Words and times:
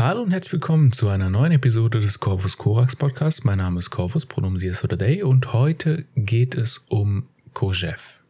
Hallo 0.00 0.22
und 0.22 0.30
herzlich 0.30 0.52
willkommen 0.52 0.92
zu 0.92 1.08
einer 1.08 1.28
neuen 1.28 1.50
Episode 1.50 1.98
des 1.98 2.20
Corvus 2.20 2.56
Corax 2.56 2.94
Podcast. 2.94 3.44
Mein 3.44 3.58
Name 3.58 3.80
ist 3.80 3.90
Corvus, 3.90 4.26
Pronomen 4.26 4.56
Sie 4.56 4.68
es 4.68 4.84
oder 4.84 4.96
Day 4.96 5.24
und 5.24 5.52
heute 5.52 6.04
geht 6.14 6.54
es 6.54 6.78
um 6.86 7.26
Kojev. 7.52 8.20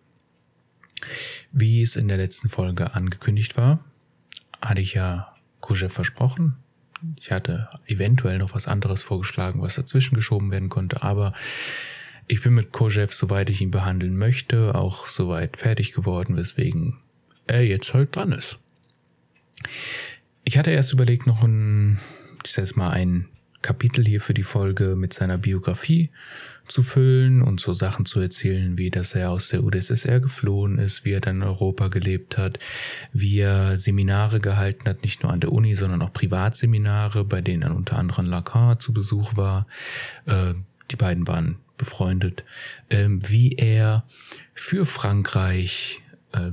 Wie 1.52 1.82
es 1.82 1.94
in 1.94 2.08
der 2.08 2.16
letzten 2.16 2.48
Folge 2.48 2.94
angekündigt 2.94 3.58
war, 3.58 3.84
hatte 4.62 4.80
ich 4.80 4.94
ja 4.94 5.34
Kojev 5.60 5.92
versprochen. 5.92 6.56
Ich 7.20 7.30
hatte 7.30 7.68
eventuell 7.84 8.38
noch 8.38 8.54
was 8.54 8.66
anderes 8.66 9.02
vorgeschlagen, 9.02 9.60
was 9.60 9.74
dazwischen 9.74 10.14
geschoben 10.14 10.50
werden 10.50 10.70
konnte, 10.70 11.02
aber 11.02 11.34
ich 12.28 12.42
bin 12.42 12.54
mit 12.54 12.72
Kojev, 12.72 13.12
soweit 13.12 13.50
ich 13.50 13.60
ihn 13.60 13.70
behandeln 13.70 14.16
möchte, 14.16 14.74
auch 14.74 15.08
soweit 15.08 15.58
fertig 15.58 15.92
geworden, 15.92 16.34
weswegen 16.34 16.96
er 17.46 17.62
jetzt 17.62 17.92
halt 17.92 18.16
dran 18.16 18.32
ist. 18.32 18.58
Ich 20.48 20.56
hatte 20.56 20.70
erst 20.70 20.94
überlegt, 20.94 21.26
noch 21.26 21.42
ein, 21.42 21.98
ich 22.42 22.52
sag 22.52 22.74
mal, 22.74 22.88
ein 22.88 23.28
Kapitel 23.60 24.06
hier 24.06 24.22
für 24.22 24.32
die 24.32 24.42
Folge 24.42 24.96
mit 24.96 25.12
seiner 25.12 25.36
Biografie 25.36 26.08
zu 26.68 26.82
füllen 26.82 27.42
und 27.42 27.60
so 27.60 27.74
Sachen 27.74 28.06
zu 28.06 28.18
erzählen, 28.18 28.78
wie 28.78 28.88
dass 28.88 29.14
er 29.14 29.30
aus 29.30 29.50
der 29.50 29.62
UdSSR 29.62 30.20
geflohen 30.20 30.78
ist, 30.78 31.04
wie 31.04 31.12
er 31.12 31.20
dann 31.20 31.36
in 31.36 31.42
Europa 31.42 31.88
gelebt 31.88 32.38
hat, 32.38 32.58
wie 33.12 33.40
er 33.40 33.76
Seminare 33.76 34.40
gehalten 34.40 34.88
hat, 34.88 35.02
nicht 35.02 35.22
nur 35.22 35.34
an 35.34 35.40
der 35.40 35.52
Uni, 35.52 35.74
sondern 35.74 36.00
auch 36.00 36.14
Privatseminare, 36.14 37.26
bei 37.26 37.42
denen 37.42 37.60
dann 37.60 37.72
unter 37.72 37.98
anderem 37.98 38.24
Lacan 38.24 38.80
zu 38.80 38.94
Besuch 38.94 39.36
war. 39.36 39.66
Äh, 40.24 40.54
die 40.90 40.96
beiden 40.96 41.28
waren 41.28 41.58
befreundet, 41.76 42.42
ähm, 42.88 43.20
wie 43.28 43.52
er 43.52 44.06
für 44.54 44.86
Frankreich 44.86 46.00
äh, 46.32 46.52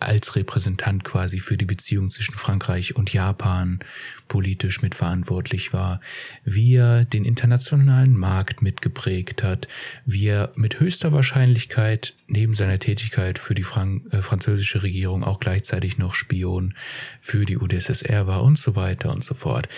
als 0.00 0.36
Repräsentant 0.36 1.04
quasi 1.04 1.40
für 1.40 1.56
die 1.56 1.64
Beziehung 1.64 2.10
zwischen 2.10 2.34
Frankreich 2.34 2.96
und 2.96 3.12
Japan 3.12 3.80
politisch 4.28 4.82
mitverantwortlich 4.82 5.72
war, 5.72 6.00
wie 6.44 6.74
er 6.74 7.04
den 7.04 7.24
internationalen 7.24 8.16
Markt 8.16 8.62
mitgeprägt 8.62 9.42
hat, 9.42 9.68
wie 10.04 10.26
er 10.26 10.52
mit 10.56 10.80
höchster 10.80 11.12
Wahrscheinlichkeit 11.12 12.14
neben 12.26 12.54
seiner 12.54 12.78
Tätigkeit 12.78 13.38
für 13.38 13.54
die 13.54 13.64
Frank 13.64 14.12
äh, 14.12 14.22
französische 14.22 14.82
Regierung 14.82 15.24
auch 15.24 15.40
gleichzeitig 15.40 15.98
noch 15.98 16.14
Spion 16.14 16.74
für 17.20 17.44
die 17.44 17.58
UdSSR 17.58 18.26
war 18.26 18.42
und 18.42 18.58
so 18.58 18.76
weiter 18.76 19.12
und 19.12 19.24
so 19.24 19.34
fort. 19.34 19.68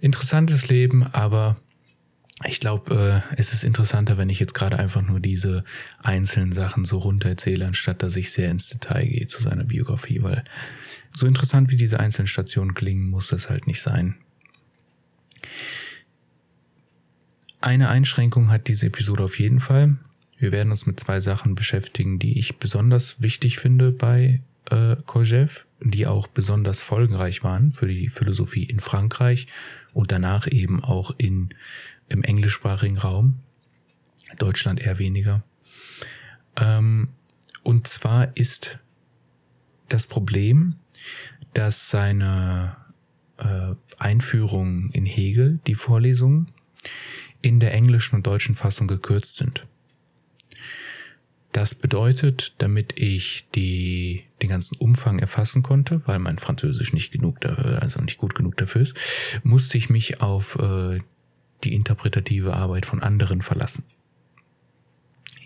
Interessantes 0.00 0.68
Leben, 0.68 1.04
aber 1.04 1.56
ich 2.44 2.60
glaube, 2.60 3.24
äh, 3.30 3.34
es 3.36 3.52
ist 3.52 3.64
interessanter, 3.64 4.16
wenn 4.16 4.30
ich 4.30 4.40
jetzt 4.40 4.54
gerade 4.54 4.78
einfach 4.78 5.02
nur 5.02 5.20
diese 5.20 5.64
einzelnen 6.02 6.52
Sachen 6.52 6.84
so 6.84 6.98
runtererzähle, 6.98 7.66
anstatt 7.66 8.02
dass 8.02 8.16
ich 8.16 8.32
sehr 8.32 8.50
ins 8.50 8.68
Detail 8.68 9.06
gehe 9.06 9.26
zu 9.26 9.42
seiner 9.42 9.64
Biografie, 9.64 10.22
weil 10.22 10.44
so 11.12 11.26
interessant 11.26 11.70
wie 11.70 11.76
diese 11.76 12.00
einzelnen 12.00 12.28
Stationen 12.28 12.74
klingen, 12.74 13.10
muss 13.10 13.28
das 13.28 13.50
halt 13.50 13.66
nicht 13.66 13.82
sein. 13.82 14.16
Eine 17.60 17.90
Einschränkung 17.90 18.50
hat 18.50 18.68
diese 18.68 18.86
Episode 18.86 19.24
auf 19.24 19.38
jeden 19.38 19.60
Fall. 19.60 19.98
Wir 20.38 20.50
werden 20.50 20.70
uns 20.70 20.86
mit 20.86 20.98
zwei 20.98 21.20
Sachen 21.20 21.54
beschäftigen, 21.54 22.18
die 22.18 22.38
ich 22.38 22.56
besonders 22.56 23.20
wichtig 23.20 23.58
finde 23.58 23.92
bei 23.92 24.40
äh, 24.70 24.96
Kojev, 25.04 25.66
die 25.80 26.06
auch 26.06 26.26
besonders 26.26 26.80
folgenreich 26.80 27.44
waren 27.44 27.72
für 27.72 27.86
die 27.86 28.08
Philosophie 28.08 28.64
in 28.64 28.80
Frankreich 28.80 29.46
und 29.92 30.10
danach 30.10 30.46
eben 30.50 30.82
auch 30.82 31.12
in 31.18 31.50
im 32.10 32.22
englischsprachigen 32.22 32.98
Raum, 32.98 33.38
Deutschland 34.36 34.80
eher 34.80 34.98
weniger. 34.98 35.42
Ähm, 36.56 37.08
und 37.62 37.86
zwar 37.86 38.36
ist 38.36 38.78
das 39.88 40.06
Problem, 40.06 40.76
dass 41.54 41.90
seine 41.90 42.76
äh, 43.38 43.74
Einführung 43.98 44.90
in 44.90 45.06
Hegel, 45.06 45.60
die 45.66 45.74
Vorlesungen, 45.74 46.48
in 47.42 47.60
der 47.60 47.72
englischen 47.72 48.16
und 48.16 48.26
deutschen 48.26 48.54
Fassung 48.54 48.86
gekürzt 48.86 49.36
sind. 49.36 49.66
Das 51.52 51.74
bedeutet, 51.74 52.54
damit 52.58 52.92
ich 52.96 53.48
die, 53.56 54.24
den 54.40 54.50
ganzen 54.50 54.76
Umfang 54.76 55.18
erfassen 55.18 55.62
konnte, 55.62 56.06
weil 56.06 56.20
mein 56.20 56.38
Französisch 56.38 56.92
nicht 56.92 57.12
genug, 57.12 57.44
also 57.44 58.00
nicht 58.00 58.18
gut 58.18 58.36
genug 58.36 58.56
dafür 58.56 58.82
ist, 58.82 58.96
musste 59.42 59.76
ich 59.76 59.90
mich 59.90 60.20
auf 60.20 60.56
äh, 60.60 61.00
die 61.64 61.74
interpretative 61.74 62.54
Arbeit 62.54 62.86
von 62.86 63.02
anderen 63.02 63.42
verlassen. 63.42 63.84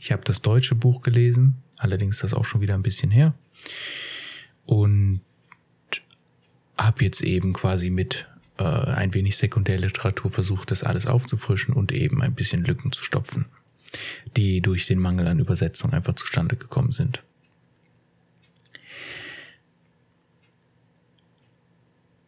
Ich 0.01 0.13
habe 0.13 0.23
das 0.25 0.43
deutsche 0.43 0.75
Buch 0.75 1.01
gelesen, 1.03 1.63
allerdings 1.77 2.19
das 2.19 2.35
auch 2.35 2.45
schon 2.45 2.61
wieder 2.61 2.75
ein 2.75 2.83
bisschen 2.83 3.11
her. 3.11 3.35
Und 4.67 5.21
habe 6.77 7.05
jetzt 7.05 7.23
eben 7.23 7.53
quasi 7.53 7.91
mit 7.91 8.29
äh, 8.59 8.65
ein 8.65 9.15
wenig 9.15 9.37
Sekundärliteratur 9.37 10.31
versucht, 10.31 10.71
das 10.71 10.85
alles 10.85 11.07
aufzufrischen 11.07 11.75
und 11.75 11.93
eben 11.93 12.23
ein 12.23 12.35
bisschen 12.35 12.65
Lücken 12.65 12.93
zu 12.93 13.03
stopfen, 13.05 13.47
die 14.37 14.61
durch 14.61 14.87
den 14.87 14.99
Mangel 14.99 15.27
an 15.27 15.39
Übersetzung 15.39 15.93
einfach 15.93 16.15
zustande 16.15 16.57
gekommen 16.57 16.93
sind. 16.93 17.23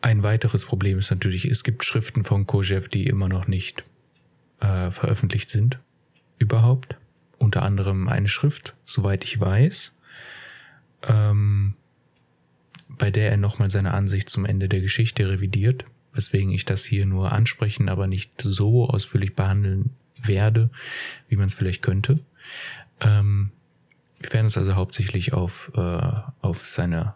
Ein 0.06 0.22
weiteres 0.22 0.65
Problem 0.65 1.00
ist 1.00 1.11
natürlich, 1.11 1.47
es 1.47 1.65
gibt 1.65 1.84
Schriften 1.84 2.22
von 2.22 2.47
Kojev, 2.47 2.87
die 2.89 3.09
immer 3.09 3.28
noch 3.28 3.49
nicht 3.49 3.83
äh, 4.61 4.93
veröffentlicht 4.93 5.50
sind. 5.50 5.81
Überhaupt. 6.39 6.94
Unter 7.39 7.65
anderem 7.65 8.06
eine 8.06 8.28
Schrift, 8.28 8.77
soweit 8.84 9.25
ich 9.25 9.41
weiß, 9.41 9.93
ähm, 11.09 11.75
bei 12.87 13.11
der 13.11 13.33
er 13.33 13.37
nochmal 13.37 13.69
seine 13.69 13.94
Ansicht 13.94 14.31
zum 14.31 14.44
Ende 14.47 14.69
der 14.69 14.81
Geschichte 14.81 15.28
revidiert, 15.28 15.87
weswegen 16.12 16.53
ich 16.53 16.65
das 16.65 16.84
hier 16.84 17.05
nur 17.05 17.33
ansprechen, 17.33 17.88
aber 17.88 18.06
nicht 18.06 18.41
so 18.41 18.88
ausführlich 18.88 19.34
behandeln 19.34 19.91
werde, 20.23 20.71
wie 21.27 21.34
man 21.34 21.49
es 21.49 21.55
vielleicht 21.55 21.83
könnte. 21.83 22.21
Ähm, 23.00 23.50
wir 24.21 24.33
werden 24.33 24.47
uns 24.47 24.56
also 24.56 24.77
hauptsächlich 24.77 25.33
auf, 25.33 25.73
äh, 25.75 26.12
auf 26.43 26.69
seine 26.69 27.15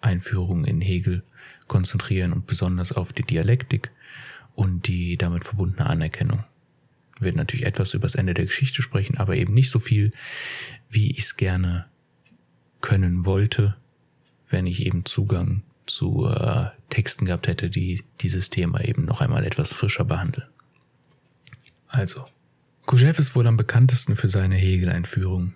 Einführung 0.00 0.64
in 0.64 0.80
Hegel 0.80 1.22
konzentrieren 1.68 2.32
und 2.32 2.46
besonders 2.46 2.92
auf 2.92 3.12
die 3.12 3.22
Dialektik 3.22 3.90
und 4.54 4.86
die 4.88 5.16
damit 5.16 5.44
verbundene 5.44 5.86
Anerkennung. 5.86 6.44
Wir 7.18 7.26
werden 7.26 7.36
natürlich 7.36 7.66
etwas 7.66 7.94
über 7.94 8.06
das 8.06 8.14
Ende 8.14 8.34
der 8.34 8.46
Geschichte 8.46 8.82
sprechen, 8.82 9.16
aber 9.16 9.36
eben 9.36 9.54
nicht 9.54 9.70
so 9.70 9.78
viel, 9.78 10.12
wie 10.90 11.10
ich 11.12 11.20
es 11.20 11.36
gerne 11.36 11.86
können 12.80 13.24
wollte, 13.24 13.76
wenn 14.48 14.66
ich 14.66 14.84
eben 14.84 15.04
Zugang 15.04 15.62
zu 15.86 16.26
äh, 16.26 16.66
Texten 16.90 17.24
gehabt 17.24 17.46
hätte, 17.46 17.70
die 17.70 18.04
dieses 18.20 18.50
Thema 18.50 18.84
eben 18.84 19.04
noch 19.04 19.20
einmal 19.20 19.44
etwas 19.44 19.72
frischer 19.72 20.04
behandeln. 20.04 20.46
Also, 21.88 22.26
Kujev 22.84 23.18
ist 23.18 23.34
wohl 23.34 23.46
am 23.46 23.56
bekanntesten 23.56 24.16
für 24.16 24.28
seine 24.28 24.56
Hegel-Einführung. 24.56 25.54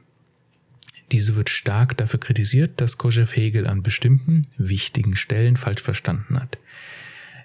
Diese 1.12 1.34
wird 1.34 1.50
stark 1.50 1.96
dafür 1.96 2.20
kritisiert, 2.20 2.80
dass 2.80 2.98
Koschew 2.98 3.26
Hegel 3.26 3.66
an 3.66 3.82
bestimmten 3.82 4.42
wichtigen 4.56 5.16
Stellen 5.16 5.56
falsch 5.56 5.82
verstanden 5.82 6.38
hat. 6.38 6.58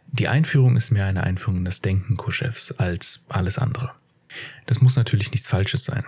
Die 0.08 0.28
Einführung 0.28 0.78
ist 0.78 0.92
mehr 0.92 1.06
eine 1.08 1.24
Einführung 1.24 1.60
in 1.60 1.66
das 1.66 1.82
Denken 1.82 2.16
Koschews 2.16 2.74
als 2.78 3.22
alles 3.28 3.58
andere. 3.58 3.92
Das 4.66 4.82
muss 4.82 4.96
natürlich 4.96 5.32
nichts 5.32 5.48
Falsches 5.48 5.84
sein. 5.84 6.06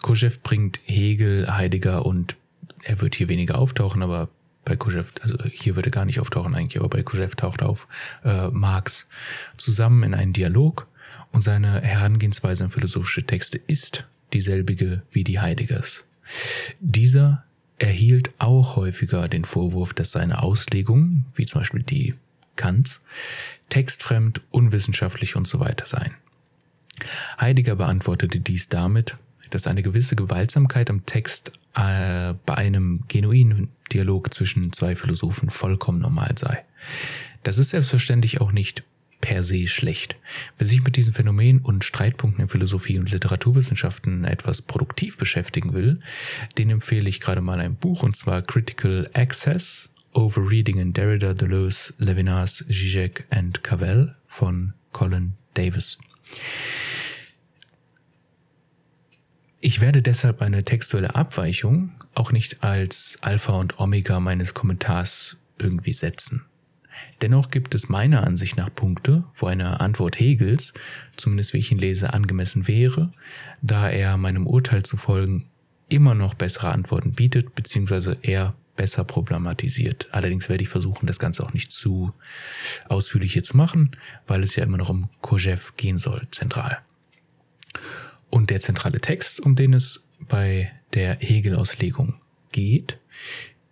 Koschew 0.00 0.30
bringt 0.42 0.78
Hegel, 0.84 1.52
Heidegger 1.52 2.06
und 2.06 2.36
er 2.84 3.00
wird 3.00 3.14
hier 3.14 3.28
weniger 3.28 3.58
auftauchen, 3.58 4.02
aber 4.02 4.28
bei 4.64 4.76
Koschew, 4.76 5.04
also 5.20 5.36
hier 5.50 5.76
würde 5.76 5.90
gar 5.90 6.04
nicht 6.04 6.20
auftauchen 6.20 6.54
eigentlich, 6.54 6.78
aber 6.78 6.88
bei 6.88 7.02
Koschew 7.02 7.28
taucht 7.36 7.62
auf 7.62 7.88
äh, 8.24 8.48
Marx 8.48 9.08
zusammen 9.56 10.04
in 10.04 10.14
einen 10.14 10.32
Dialog 10.32 10.86
und 11.32 11.42
seine 11.42 11.80
Herangehensweise 11.80 12.64
an 12.64 12.70
philosophische 12.70 13.24
Texte 13.24 13.58
ist 13.58 14.06
dieselbige 14.32 15.02
wie 15.10 15.24
die 15.24 15.40
Heideggers. 15.40 16.04
Dieser 16.80 17.44
erhielt 17.78 18.30
auch 18.38 18.76
häufiger 18.76 19.28
den 19.28 19.44
Vorwurf, 19.44 19.94
dass 19.94 20.12
seine 20.12 20.42
Auslegung, 20.42 21.24
wie 21.34 21.46
zum 21.46 21.62
Beispiel 21.62 21.82
die 21.82 22.14
Kants, 22.56 23.00
textfremd, 23.70 24.42
unwissenschaftlich 24.50 25.36
und 25.36 25.48
so 25.48 25.60
weiter 25.60 25.86
seien. 25.86 26.12
Heidegger 27.40 27.76
beantwortete 27.76 28.40
dies 28.40 28.68
damit, 28.68 29.16
dass 29.48 29.66
eine 29.66 29.82
gewisse 29.82 30.16
Gewaltsamkeit 30.16 30.90
am 30.90 31.06
Text 31.06 31.52
äh, 31.74 32.34
bei 32.44 32.54
einem 32.54 33.04
genuinen 33.08 33.68
Dialog 33.92 34.32
zwischen 34.32 34.72
zwei 34.72 34.94
Philosophen 34.94 35.50
vollkommen 35.50 36.00
normal 36.00 36.34
sei. 36.38 36.64
Das 37.42 37.58
ist 37.58 37.70
selbstverständlich 37.70 38.40
auch 38.40 38.52
nicht 38.52 38.84
per 39.20 39.42
se 39.42 39.66
schlecht. 39.66 40.16
Wer 40.58 40.66
sich 40.66 40.82
mit 40.82 40.96
diesem 40.96 41.12
Phänomen 41.12 41.60
und 41.60 41.84
Streitpunkten 41.84 42.42
in 42.42 42.48
Philosophie 42.48 42.98
und 42.98 43.10
Literaturwissenschaften 43.10 44.24
etwas 44.24 44.62
produktiv 44.62 45.18
beschäftigen 45.18 45.72
will, 45.72 46.00
den 46.58 46.70
empfehle 46.70 47.08
ich 47.08 47.20
gerade 47.20 47.40
mal 47.40 47.60
ein 47.60 47.76
Buch 47.76 48.02
und 48.02 48.16
zwar 48.16 48.42
Critical 48.42 49.10
Access, 49.12 49.90
Overreading 50.12 50.78
in 50.78 50.92
Derrida, 50.92 51.34
Deleuze, 51.34 51.94
Levinas, 51.98 52.64
Zizek 52.68 53.26
and 53.30 53.62
Cavell 53.62 54.16
von 54.24 54.74
Colin 54.92 55.34
Davis. 55.54 55.98
Ich 59.60 59.80
werde 59.80 60.02
deshalb 60.02 60.40
eine 60.40 60.64
textuelle 60.64 61.14
Abweichung 61.14 61.92
auch 62.14 62.32
nicht 62.32 62.62
als 62.62 63.18
Alpha 63.20 63.52
und 63.52 63.78
Omega 63.78 64.18
meines 64.18 64.54
Kommentars 64.54 65.36
irgendwie 65.58 65.92
setzen. 65.92 66.42
Dennoch 67.20 67.50
gibt 67.50 67.74
es 67.74 67.88
meiner 67.88 68.24
Ansicht 68.26 68.56
nach 68.56 68.74
Punkte, 68.74 69.24
wo 69.34 69.46
eine 69.46 69.80
Antwort 69.80 70.18
Hegels, 70.18 70.72
zumindest 71.16 71.52
wie 71.52 71.58
ich 71.58 71.70
ihn 71.70 71.78
lese, 71.78 72.12
angemessen 72.14 72.66
wäre, 72.66 73.12
da 73.62 73.90
er 73.90 74.16
meinem 74.16 74.46
Urteil 74.46 74.82
zu 74.82 74.96
folgen 74.96 75.46
immer 75.88 76.14
noch 76.14 76.34
bessere 76.34 76.70
Antworten 76.70 77.12
bietet, 77.12 77.54
beziehungsweise 77.54 78.16
er 78.22 78.54
besser 78.76 79.04
problematisiert. 79.04 80.08
Allerdings 80.12 80.48
werde 80.48 80.62
ich 80.62 80.70
versuchen, 80.70 81.06
das 81.06 81.18
Ganze 81.18 81.44
auch 81.44 81.52
nicht 81.52 81.70
zu 81.70 82.14
ausführlich 82.88 83.34
hier 83.34 83.42
zu 83.42 83.56
machen, 83.56 83.90
weil 84.26 84.42
es 84.42 84.56
ja 84.56 84.64
immer 84.64 84.78
noch 84.78 84.88
um 84.88 85.10
Kojève 85.22 85.72
gehen 85.76 85.98
soll, 85.98 86.26
zentral. 86.30 86.78
Und 88.30 88.50
der 88.50 88.60
zentrale 88.60 89.00
Text, 89.00 89.40
um 89.40 89.56
den 89.56 89.74
es 89.74 90.02
bei 90.20 90.72
der 90.94 91.18
Hegel-Auslegung 91.18 92.14
geht, 92.52 92.98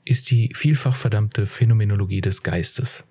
ist 0.04 0.30
die 0.30 0.50
vielfach 0.54 0.94
verdammte 0.94 1.46
Phänomenologie 1.46 2.20
des 2.20 2.42
Geistes. 2.42 3.04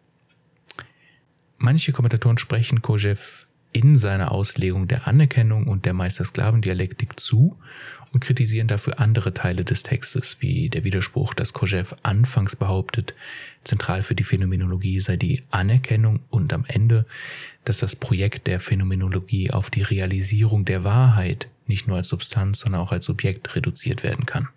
Manche 1.57 1.91
Kommentatoren 1.91 2.37
sprechen 2.37 2.81
Kojève 2.81 3.47
in 3.73 3.97
seiner 3.97 4.31
Auslegung 4.31 4.87
der 4.87 5.07
Anerkennung 5.07 5.67
und 5.67 5.85
der 5.85 5.93
Meister-Sklaven-Dialektik 5.93 7.19
zu 7.19 7.57
und 8.13 8.21
kritisieren 8.21 8.67
dafür 8.67 8.99
andere 8.99 9.33
Teile 9.33 9.63
des 9.65 9.83
Textes, 9.83 10.37
wie 10.39 10.69
der 10.69 10.83
Widerspruch, 10.83 11.33
dass 11.33 11.53
Kojève 11.53 11.95
anfangs 12.03 12.55
behauptet, 12.55 13.13
zentral 13.63 14.03
für 14.03 14.15
die 14.15 14.23
Phänomenologie 14.23 14.99
sei 14.99 15.17
die 15.17 15.43
Anerkennung 15.51 16.21
und 16.29 16.53
am 16.53 16.65
Ende, 16.67 17.05
dass 17.65 17.79
das 17.79 17.95
Projekt 17.95 18.47
der 18.47 18.59
Phänomenologie 18.59 19.51
auf 19.51 19.69
die 19.69 19.83
Realisierung 19.83 20.63
der 20.63 20.83
Wahrheit 20.83 21.47
nicht 21.67 21.87
nur 21.87 21.97
als 21.97 22.07
Substanz, 22.07 22.59
sondern 22.59 22.81
auch 22.81 22.91
als 22.91 23.09
Objekt 23.09 23.55
reduziert 23.55 24.03
werden 24.03 24.25
kann. 24.25 24.47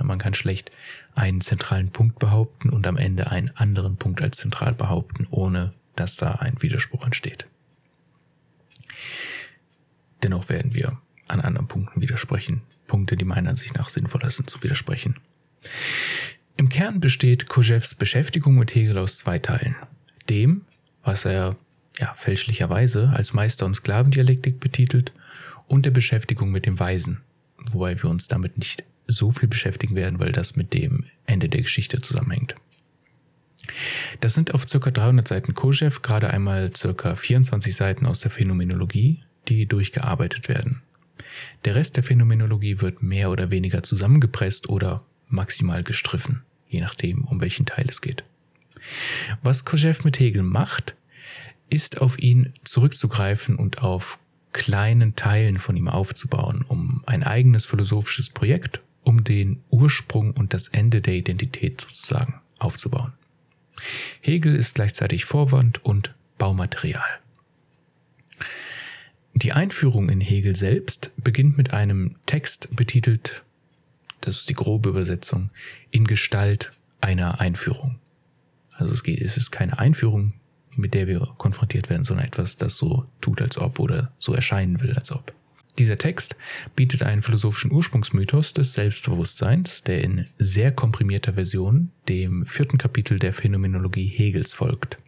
Man 0.00 0.18
kann 0.18 0.34
schlecht 0.34 0.72
einen 1.14 1.42
zentralen 1.42 1.90
Punkt 1.90 2.18
behaupten 2.18 2.70
und 2.70 2.86
am 2.86 2.96
Ende 2.96 3.30
einen 3.30 3.50
anderen 3.50 3.96
Punkt 3.96 4.22
als 4.22 4.38
zentral 4.38 4.72
behaupten, 4.72 5.26
ohne 5.30 5.74
dass 5.96 6.16
da 6.16 6.32
ein 6.32 6.60
Widerspruch 6.62 7.04
entsteht. 7.04 7.46
Dennoch 10.22 10.48
werden 10.48 10.74
wir 10.74 10.98
an 11.28 11.40
anderen 11.40 11.68
Punkten 11.68 12.00
widersprechen. 12.00 12.62
Punkte, 12.86 13.16
die 13.16 13.24
meiner 13.24 13.50
Ansicht 13.50 13.74
nach 13.76 13.88
sinnvoller 13.88 14.28
sind 14.28 14.50
zu 14.50 14.62
widersprechen. 14.62 15.18
Im 16.56 16.68
Kern 16.68 17.00
besteht 17.00 17.46
Kojèves 17.46 17.96
Beschäftigung 17.96 18.56
mit 18.56 18.74
Hegel 18.74 18.98
aus 18.98 19.18
zwei 19.18 19.38
Teilen. 19.38 19.74
Dem, 20.28 20.66
was 21.02 21.24
er 21.24 21.56
ja, 21.98 22.12
fälschlicherweise 22.14 23.10
als 23.10 23.32
Meister- 23.32 23.66
und 23.66 23.74
Sklavendialektik 23.74 24.60
betitelt, 24.60 25.12
und 25.72 25.86
der 25.86 25.90
Beschäftigung 25.90 26.50
mit 26.50 26.66
dem 26.66 26.78
Weisen, 26.78 27.22
wobei 27.70 28.00
wir 28.02 28.10
uns 28.10 28.28
damit 28.28 28.58
nicht 28.58 28.84
so 29.06 29.30
viel 29.30 29.48
beschäftigen 29.48 29.94
werden, 29.94 30.18
weil 30.18 30.32
das 30.32 30.54
mit 30.54 30.74
dem 30.74 31.04
Ende 31.24 31.48
der 31.48 31.62
Geschichte 31.62 32.00
zusammenhängt. 32.02 32.54
Das 34.20 34.34
sind 34.34 34.54
auf 34.54 34.66
ca. 34.66 34.90
300 34.90 35.26
Seiten 35.26 35.52
Kojève 35.52 36.02
gerade 36.02 36.30
einmal 36.30 36.70
ca. 36.70 37.16
24 37.16 37.74
Seiten 37.74 38.06
aus 38.06 38.20
der 38.20 38.30
Phänomenologie, 38.30 39.22
die 39.48 39.66
durchgearbeitet 39.66 40.48
werden. 40.48 40.82
Der 41.64 41.74
Rest 41.74 41.96
der 41.96 42.02
Phänomenologie 42.02 42.80
wird 42.80 43.02
mehr 43.02 43.30
oder 43.30 43.50
weniger 43.50 43.82
zusammengepresst 43.82 44.68
oder 44.68 45.04
maximal 45.28 45.82
gestriffen, 45.82 46.42
je 46.68 46.80
nachdem, 46.80 47.24
um 47.24 47.40
welchen 47.40 47.66
Teil 47.66 47.86
es 47.88 48.00
geht. 48.00 48.24
Was 49.42 49.66
Kojève 49.66 50.04
mit 50.04 50.18
Hegel 50.18 50.42
macht, 50.42 50.96
ist 51.70 52.00
auf 52.00 52.18
ihn 52.18 52.52
zurückzugreifen 52.64 53.56
und 53.56 53.82
auf 53.82 54.18
kleinen 54.52 55.16
Teilen 55.16 55.58
von 55.58 55.76
ihm 55.76 55.88
aufzubauen, 55.88 56.64
um 56.68 57.02
ein 57.06 57.22
eigenes 57.22 57.64
philosophisches 57.64 58.28
Projekt, 58.28 58.82
um 59.02 59.24
den 59.24 59.62
Ursprung 59.70 60.32
und 60.32 60.52
das 60.52 60.68
Ende 60.68 61.00
der 61.00 61.14
Identität 61.14 61.80
sozusagen 61.80 62.40
aufzubauen. 62.58 63.14
Hegel 64.20 64.54
ist 64.54 64.74
gleichzeitig 64.74 65.24
Vorwand 65.24 65.84
und 65.84 66.14
Baumaterial. 66.38 67.20
Die 69.34 69.52
Einführung 69.52 70.08
in 70.08 70.20
Hegel 70.20 70.56
selbst 70.56 71.12
beginnt 71.16 71.56
mit 71.56 71.72
einem 71.72 72.16
Text 72.26 72.68
betitelt, 72.76 73.42
das 74.20 74.38
ist 74.38 74.48
die 74.48 74.54
grobe 74.54 74.90
Übersetzung, 74.90 75.50
in 75.90 76.06
Gestalt 76.06 76.72
einer 77.00 77.40
Einführung. 77.40 77.98
Also 78.72 78.92
es, 78.92 79.02
geht, 79.02 79.20
es 79.20 79.36
ist 79.36 79.50
keine 79.50 79.78
Einführung, 79.78 80.34
mit 80.76 80.94
der 80.94 81.06
wir 81.06 81.20
konfrontiert 81.38 81.90
werden, 81.90 82.04
sondern 82.04 82.26
etwas, 82.26 82.56
das 82.56 82.76
so 82.76 83.06
tut, 83.20 83.42
als 83.42 83.58
ob 83.58 83.78
oder 83.78 84.12
so 84.18 84.34
erscheinen 84.34 84.80
will, 84.80 84.94
als 84.94 85.10
ob. 85.10 85.34
Dieser 85.78 85.96
Text 85.96 86.36
bietet 86.76 87.02
einen 87.02 87.22
philosophischen 87.22 87.72
Ursprungsmythos 87.72 88.52
des 88.52 88.74
Selbstbewusstseins, 88.74 89.82
der 89.82 90.02
in 90.02 90.26
sehr 90.38 90.70
komprimierter 90.70 91.34
Version 91.34 91.90
dem 92.08 92.44
vierten 92.44 92.76
Kapitel 92.76 93.18
der 93.18 93.32
Phänomenologie 93.32 94.06
Hegels 94.06 94.52
folgt. 94.52 94.98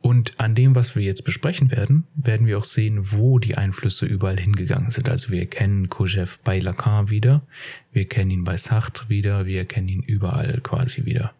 Und 0.00 0.38
an 0.40 0.56
dem, 0.56 0.74
was 0.74 0.96
wir 0.96 1.02
jetzt 1.04 1.24
besprechen 1.24 1.70
werden, 1.70 2.04
werden 2.16 2.46
wir 2.46 2.58
auch 2.58 2.64
sehen, 2.64 3.12
wo 3.12 3.38
die 3.38 3.56
Einflüsse 3.56 4.04
überall 4.04 4.38
hingegangen 4.38 4.90
sind. 4.90 5.08
Also 5.08 5.30
wir 5.30 5.46
kennen 5.46 5.86
Kojève 5.88 6.40
bei 6.42 6.58
Lacan 6.58 7.08
wieder, 7.08 7.46
wir 7.92 8.06
kennen 8.06 8.30
ihn 8.32 8.44
bei 8.44 8.56
Sartre 8.56 9.08
wieder, 9.08 9.46
wir 9.46 9.64
kennen 9.64 9.88
ihn 9.88 10.02
überall 10.02 10.60
quasi 10.60 11.04
wieder. 11.04 11.32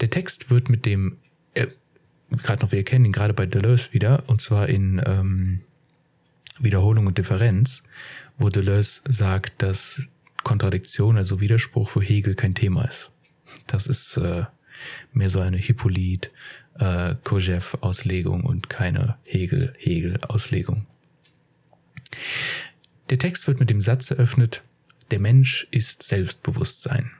Der 0.00 0.10
Text 0.10 0.50
wird 0.50 0.68
mit 0.68 0.84
dem, 0.84 1.18
äh, 1.54 1.68
gerade 2.30 2.64
noch, 2.64 2.72
wir 2.72 2.82
kennen 2.82 3.04
ihn 3.04 3.12
gerade 3.12 3.34
bei 3.34 3.46
Deleuze 3.46 3.92
wieder, 3.92 4.24
und 4.26 4.40
zwar 4.40 4.68
in 4.68 5.00
ähm, 5.06 5.60
Wiederholung 6.60 7.06
und 7.06 7.18
Differenz, 7.18 7.82
wo 8.38 8.48
Deleuze 8.48 9.02
sagt, 9.08 9.62
dass 9.62 10.06
Kontradiktion, 10.42 11.16
also 11.16 11.40
Widerspruch 11.40 11.90
für 11.90 12.02
Hegel 12.02 12.34
kein 12.34 12.54
Thema 12.54 12.84
ist. 12.84 13.10
Das 13.66 13.86
ist 13.86 14.16
äh, 14.16 14.44
mehr 15.12 15.30
so 15.30 15.40
eine 15.40 15.56
Hippolyt, 15.56 16.30
äh, 16.78 17.14
Kojève-Auslegung 17.24 18.44
und 18.44 18.70
keine 18.70 19.16
Hegel-Hegel-Auslegung. 19.24 20.86
Der 23.10 23.18
Text 23.18 23.46
wird 23.46 23.60
mit 23.60 23.70
dem 23.70 23.80
Satz 23.80 24.10
eröffnet, 24.10 24.62
der 25.10 25.18
Mensch 25.18 25.66
ist 25.70 26.02
Selbstbewusstsein. 26.04 27.10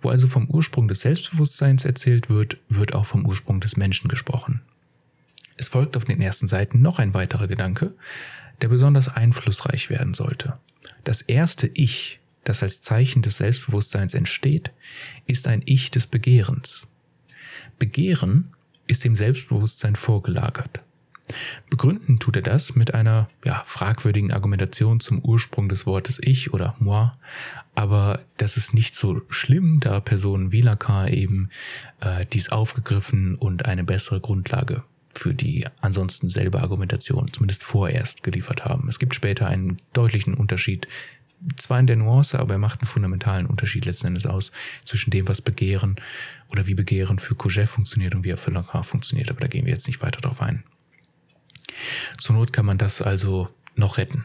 Wo 0.00 0.08
also 0.08 0.26
vom 0.26 0.48
Ursprung 0.50 0.88
des 0.88 1.00
Selbstbewusstseins 1.00 1.84
erzählt 1.84 2.28
wird, 2.28 2.58
wird 2.68 2.94
auch 2.94 3.06
vom 3.06 3.24
Ursprung 3.24 3.60
des 3.60 3.76
Menschen 3.76 4.08
gesprochen. 4.08 4.62
Es 5.56 5.68
folgt 5.68 5.96
auf 5.96 6.04
den 6.04 6.20
ersten 6.20 6.46
Seiten 6.46 6.82
noch 6.82 6.98
ein 6.98 7.14
weiterer 7.14 7.46
Gedanke, 7.46 7.94
der 8.60 8.68
besonders 8.68 9.08
einflussreich 9.08 9.90
werden 9.90 10.14
sollte. 10.14 10.58
Das 11.04 11.22
erste 11.22 11.66
Ich, 11.68 12.20
das 12.44 12.62
als 12.62 12.80
Zeichen 12.80 13.22
des 13.22 13.38
Selbstbewusstseins 13.38 14.14
entsteht, 14.14 14.72
ist 15.26 15.46
ein 15.46 15.62
Ich 15.64 15.90
des 15.90 16.06
Begehrens. 16.06 16.88
Begehren 17.78 18.54
ist 18.86 19.04
dem 19.04 19.14
Selbstbewusstsein 19.14 19.96
vorgelagert. 19.96 20.80
Begründen 21.70 22.18
tut 22.18 22.36
er 22.36 22.42
das 22.42 22.74
mit 22.74 22.92
einer 22.92 23.30
ja, 23.46 23.62
fragwürdigen 23.64 24.30
Argumentation 24.30 25.00
zum 25.00 25.20
Ursprung 25.20 25.70
des 25.70 25.86
Wortes 25.86 26.18
Ich 26.22 26.52
oder 26.52 26.76
Moi, 26.78 27.10
aber 27.74 28.20
das 28.36 28.58
ist 28.58 28.74
nicht 28.74 28.94
so 28.94 29.22
schlimm, 29.30 29.80
da 29.80 30.00
Personen 30.00 30.52
wie 30.52 30.60
Lacan 30.60 31.08
eben 31.08 31.48
äh, 32.00 32.26
dies 32.26 32.50
aufgegriffen 32.50 33.36
und 33.36 33.64
eine 33.64 33.84
bessere 33.84 34.20
Grundlage 34.20 34.84
für 35.18 35.34
die 35.34 35.66
ansonsten 35.80 36.28
selbe 36.30 36.60
Argumentation 36.60 37.32
zumindest 37.32 37.64
vorerst 37.64 38.22
geliefert 38.22 38.64
haben. 38.64 38.88
Es 38.88 38.98
gibt 38.98 39.14
später 39.14 39.46
einen 39.46 39.78
deutlichen 39.92 40.34
Unterschied, 40.34 40.88
zwar 41.56 41.78
in 41.80 41.86
der 41.86 41.96
Nuance, 41.96 42.38
aber 42.38 42.54
er 42.54 42.58
macht 42.58 42.80
einen 42.80 42.88
fundamentalen 42.88 43.46
Unterschied 43.46 43.84
letzten 43.84 44.08
Endes 44.08 44.26
aus 44.26 44.52
zwischen 44.84 45.10
dem, 45.10 45.28
was 45.28 45.42
Begehren 45.42 45.96
oder 46.48 46.66
wie 46.66 46.74
Begehren 46.74 47.18
für 47.18 47.34
Coget 47.34 47.68
funktioniert 47.68 48.14
und 48.14 48.24
wie 48.24 48.30
er 48.30 48.36
für 48.36 48.50
Lacan 48.50 48.82
funktioniert, 48.82 49.30
aber 49.30 49.40
da 49.40 49.46
gehen 49.46 49.66
wir 49.66 49.72
jetzt 49.72 49.86
nicht 49.86 50.02
weiter 50.02 50.20
drauf 50.20 50.40
ein. 50.40 50.62
Zur 52.18 52.36
Not 52.36 52.52
kann 52.52 52.66
man 52.66 52.78
das 52.78 53.02
also 53.02 53.48
noch 53.74 53.98
retten. 53.98 54.24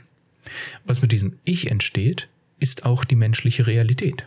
Was 0.85 1.01
mit 1.01 1.11
diesem 1.11 1.39
Ich 1.43 1.69
entsteht, 1.69 2.29
ist 2.59 2.85
auch 2.85 3.03
die 3.03 3.15
menschliche 3.15 3.67
Realität. 3.67 4.25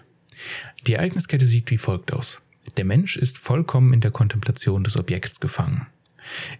Die 0.86 0.94
Ereigniskette 0.94 1.46
sieht 1.46 1.70
wie 1.70 1.78
folgt 1.78 2.12
aus. 2.12 2.40
Der 2.76 2.84
Mensch 2.84 3.16
ist 3.16 3.38
vollkommen 3.38 3.92
in 3.92 4.00
der 4.00 4.10
Kontemplation 4.10 4.84
des 4.84 4.96
Objekts 4.96 5.40
gefangen. 5.40 5.86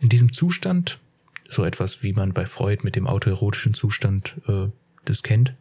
In 0.01 0.09
diesem 0.09 0.33
Zustand, 0.33 0.99
so 1.49 1.65
etwas 1.65 2.03
wie 2.03 2.13
man 2.13 2.33
bei 2.33 2.47
Freud 2.47 2.83
mit 2.83 2.97
dem 2.97 3.07
autoerotischen 3.07 3.75
Zustand 3.75 4.41
äh, 4.49 4.69
das 5.05 5.23
kennt, 5.23 5.55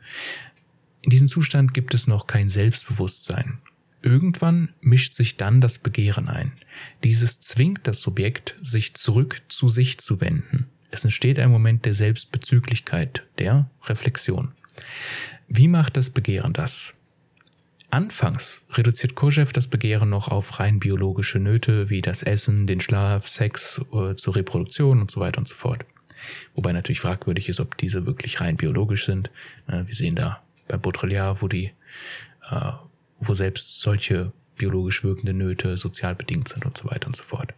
in 1.02 1.10
diesem 1.10 1.28
Zustand 1.28 1.74
gibt 1.74 1.94
es 1.94 2.08
noch 2.08 2.28
kein 2.28 2.48
Selbstbewusstsein. 2.48 3.58
Irgendwann 4.04 4.70
mischt 4.82 5.14
sich 5.14 5.38
dann 5.38 5.62
das 5.62 5.78
Begehren 5.78 6.28
ein. 6.28 6.54
Dieses 7.04 7.40
zwingt 7.40 7.88
das 7.88 8.02
Subjekt, 8.02 8.56
sich 8.62 8.96
zurück 8.96 9.42
zu 9.48 9.70
sich 9.70 10.00
zu 10.00 10.22
wenden. 10.22 10.68
Es 10.90 11.04
entsteht 11.04 11.40
ein 11.40 11.50
Moment 11.50 11.86
der 11.86 11.94
Selbstbezüglichkeit, 11.94 13.24
der 13.38 13.70
Reflexion. 13.86 14.52
Wie 15.48 15.68
macht 15.68 15.98
das 15.98 16.10
Begehren 16.10 16.54
das? 16.54 16.94
Anfangs 17.92 18.62
reduziert 18.72 19.14
Kojève 19.14 19.52
das 19.52 19.68
Begehren 19.68 20.10
noch 20.10 20.30
auf 20.30 20.60
rein 20.62 20.80
biologische 20.80 21.40
Nöte 21.40 21.90
wie 21.90 22.02
das 22.02 22.24
Essen, 22.24 22.66
den 22.66 22.80
Schlaf, 22.80 23.28
Sex 23.28 23.82
äh, 23.94 24.16
zur 24.16 24.36
Reproduktion 24.38 25.02
und 25.02 25.12
so 25.12 25.20
weiter 25.20 25.40
und 25.40 25.48
so 25.48 25.56
fort. 25.56 25.86
Wobei 26.56 26.72
natürlich 26.72 27.02
fragwürdig 27.02 27.50
ist, 27.50 27.60
ob 27.60 27.78
diese 27.78 28.06
wirklich 28.06 28.40
rein 28.40 28.56
biologisch 28.56 29.06
sind. 29.06 29.30
Äh, 29.68 29.86
wir 29.88 29.94
sehen 29.94 30.16
da 30.16 30.42
bei 30.70 30.78
Baudrillard, 30.78 31.42
wo 31.42 31.50
die, 31.50 31.72
äh, 32.50 32.72
wo 33.20 33.34
selbst 33.34 33.82
solche 33.82 34.32
biologisch 34.56 35.04
wirkende 35.04 35.34
Nöte 35.34 35.76
sozial 35.76 36.16
bedingt 36.16 36.48
sind 36.48 36.66
und 36.66 36.78
so 36.78 36.90
weiter 36.90 37.08
und 37.08 37.16
so 37.18 37.24
fort. 37.24 37.54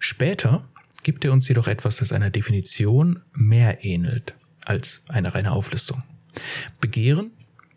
Später 0.00 0.66
gibt 1.04 1.24
er 1.24 1.32
uns 1.32 1.46
jedoch 1.46 1.68
etwas, 1.68 1.96
das 1.96 2.12
einer 2.12 2.30
Definition 2.30 3.22
mehr 3.34 3.84
ähnelt 3.84 4.34
als 4.64 5.02
eine 5.06 5.32
reine 5.32 5.52
Auflistung. 5.52 6.02
Begehren 6.80 7.30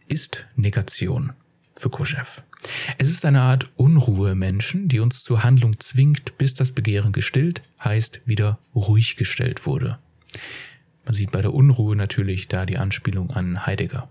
ist 0.08 0.46
Negation 0.56 1.34
für 1.76 1.90
Koschew. 1.90 2.42
Es 2.98 3.10
ist 3.10 3.26
eine 3.26 3.42
Art 3.42 3.70
Unruhe 3.76 4.36
Menschen, 4.36 4.88
die 4.88 5.00
uns 5.00 5.24
zur 5.24 5.44
Handlung 5.44 5.80
zwingt, 5.80 6.38
bis 6.38 6.54
das 6.54 6.72
Begehren 6.72 7.12
gestillt, 7.12 7.62
heißt 7.84 8.22
wieder 8.26 8.60
ruhig 8.74 9.16
gestellt 9.16 9.66
wurde. 9.66 10.00
Man 11.06 11.14
sieht 11.14 11.32
bei 11.32 11.42
der 11.42 11.54
Unruhe 11.54 11.96
natürlich 11.96 12.48
da 12.48 12.66
die 12.66 12.78
Anspielung 12.78 13.32
an 13.32 13.66
Heidegger. 13.66 14.10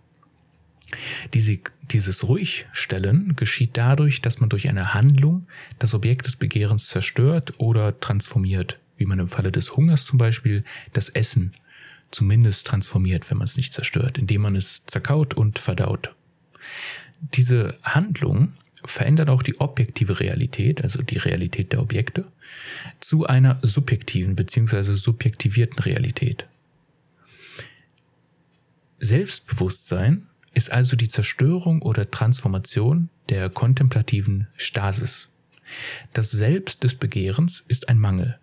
Diese, 1.35 1.59
dieses 1.91 2.29
Ruhigstellen 2.29 3.35
geschieht 3.35 3.71
dadurch, 3.77 4.23
dass 4.23 4.41
man 4.41 4.49
durch 4.49 4.69
eine 4.69 4.95
Handlung 4.95 5.47
das 5.79 5.95
Objekt 5.95 6.27
des 6.27 6.37
Begehrens 6.37 6.87
zerstört 6.87 7.55
oder 7.59 7.99
transformiert, 7.99 8.79
wie 8.97 9.07
man 9.07 9.19
im 9.19 9.29
Falle 9.29 9.51
des 9.51 9.77
Hungers 9.77 10.05
zum 10.05 10.19
Beispiel 10.19 10.65
das 10.93 11.09
Essen 11.09 11.55
zumindest 12.11 12.67
transformiert, 12.67 13.31
wenn 13.31 13.39
man 13.39 13.47
es 13.47 13.57
nicht 13.57 13.73
zerstört, 13.73 14.19
indem 14.19 14.43
man 14.43 14.57
es 14.57 14.87
zerkaut 14.87 15.35
und 15.35 15.59
verdaut. 15.59 16.15
Diese 17.21 17.79
Handlung 17.83 18.53
verändert 18.85 19.29
auch 19.29 19.43
die 19.43 19.61
objektive 19.61 20.21
Realität, 20.21 20.83
also 20.83 21.03
die 21.03 21.19
Realität 21.19 21.73
der 21.73 21.81
Objekte, 21.81 22.25
zu 23.01 23.27
einer 23.27 23.59
subjektiven 23.63 24.37
bzw. 24.37 24.95
subjektivierten 24.95 25.81
Realität. 25.81 26.47
Selbstbewusstsein 28.99 30.27
ist 30.55 30.73
also 30.73 30.97
die 30.97 31.09
Zerstörung 31.09 31.83
oder 31.83 32.11
Transformation 32.11 33.11
der 33.29 33.51
kontemplativen 33.51 34.47
Stasis. 34.57 35.29
Das 36.13 36.31
Selbst 36.31 36.83
des 36.83 36.95
Begehrens 36.95 37.65
ist 37.69 37.89
ein 37.89 37.99
Mangel 37.99 38.39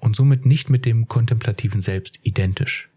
und 0.00 0.16
somit 0.16 0.44
nicht 0.44 0.68
mit 0.68 0.84
dem 0.84 1.08
kontemplativen 1.08 1.80
Selbst 1.80 2.18
identisch. 2.22 2.88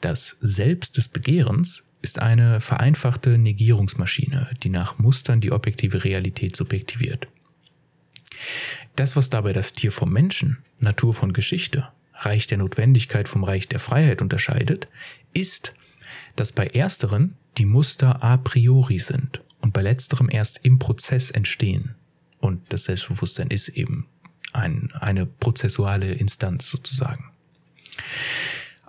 Das 0.00 0.36
Selbst 0.40 0.96
des 0.96 1.08
Begehrens 1.08 1.84
ist 2.02 2.20
eine 2.20 2.60
vereinfachte 2.60 3.38
Negierungsmaschine, 3.38 4.50
die 4.62 4.68
nach 4.68 4.98
Mustern 4.98 5.40
die 5.40 5.52
objektive 5.52 6.04
Realität 6.04 6.54
subjektiviert. 6.54 7.28
Das, 8.94 9.16
was 9.16 9.30
dabei 9.30 9.52
das 9.52 9.72
Tier 9.72 9.90
vom 9.90 10.12
Menschen, 10.12 10.58
Natur 10.78 11.14
von 11.14 11.32
Geschichte, 11.32 11.88
Reich 12.14 12.46
der 12.46 12.58
Notwendigkeit 12.58 13.28
vom 13.28 13.44
Reich 13.44 13.68
der 13.68 13.78
Freiheit 13.78 14.22
unterscheidet, 14.22 14.88
ist, 15.32 15.72
dass 16.36 16.52
bei 16.52 16.66
ersteren 16.66 17.36
die 17.58 17.64
Muster 17.64 18.22
a 18.22 18.36
priori 18.36 18.98
sind 18.98 19.42
und 19.60 19.72
bei 19.72 19.82
letzterem 19.82 20.28
erst 20.30 20.60
im 20.62 20.78
Prozess 20.78 21.30
entstehen. 21.30 21.94
Und 22.38 22.72
das 22.72 22.84
Selbstbewusstsein 22.84 23.48
ist 23.48 23.68
eben 23.68 24.06
ein, 24.52 24.92
eine 25.00 25.26
prozessuale 25.26 26.12
Instanz 26.12 26.68
sozusagen. 26.68 27.30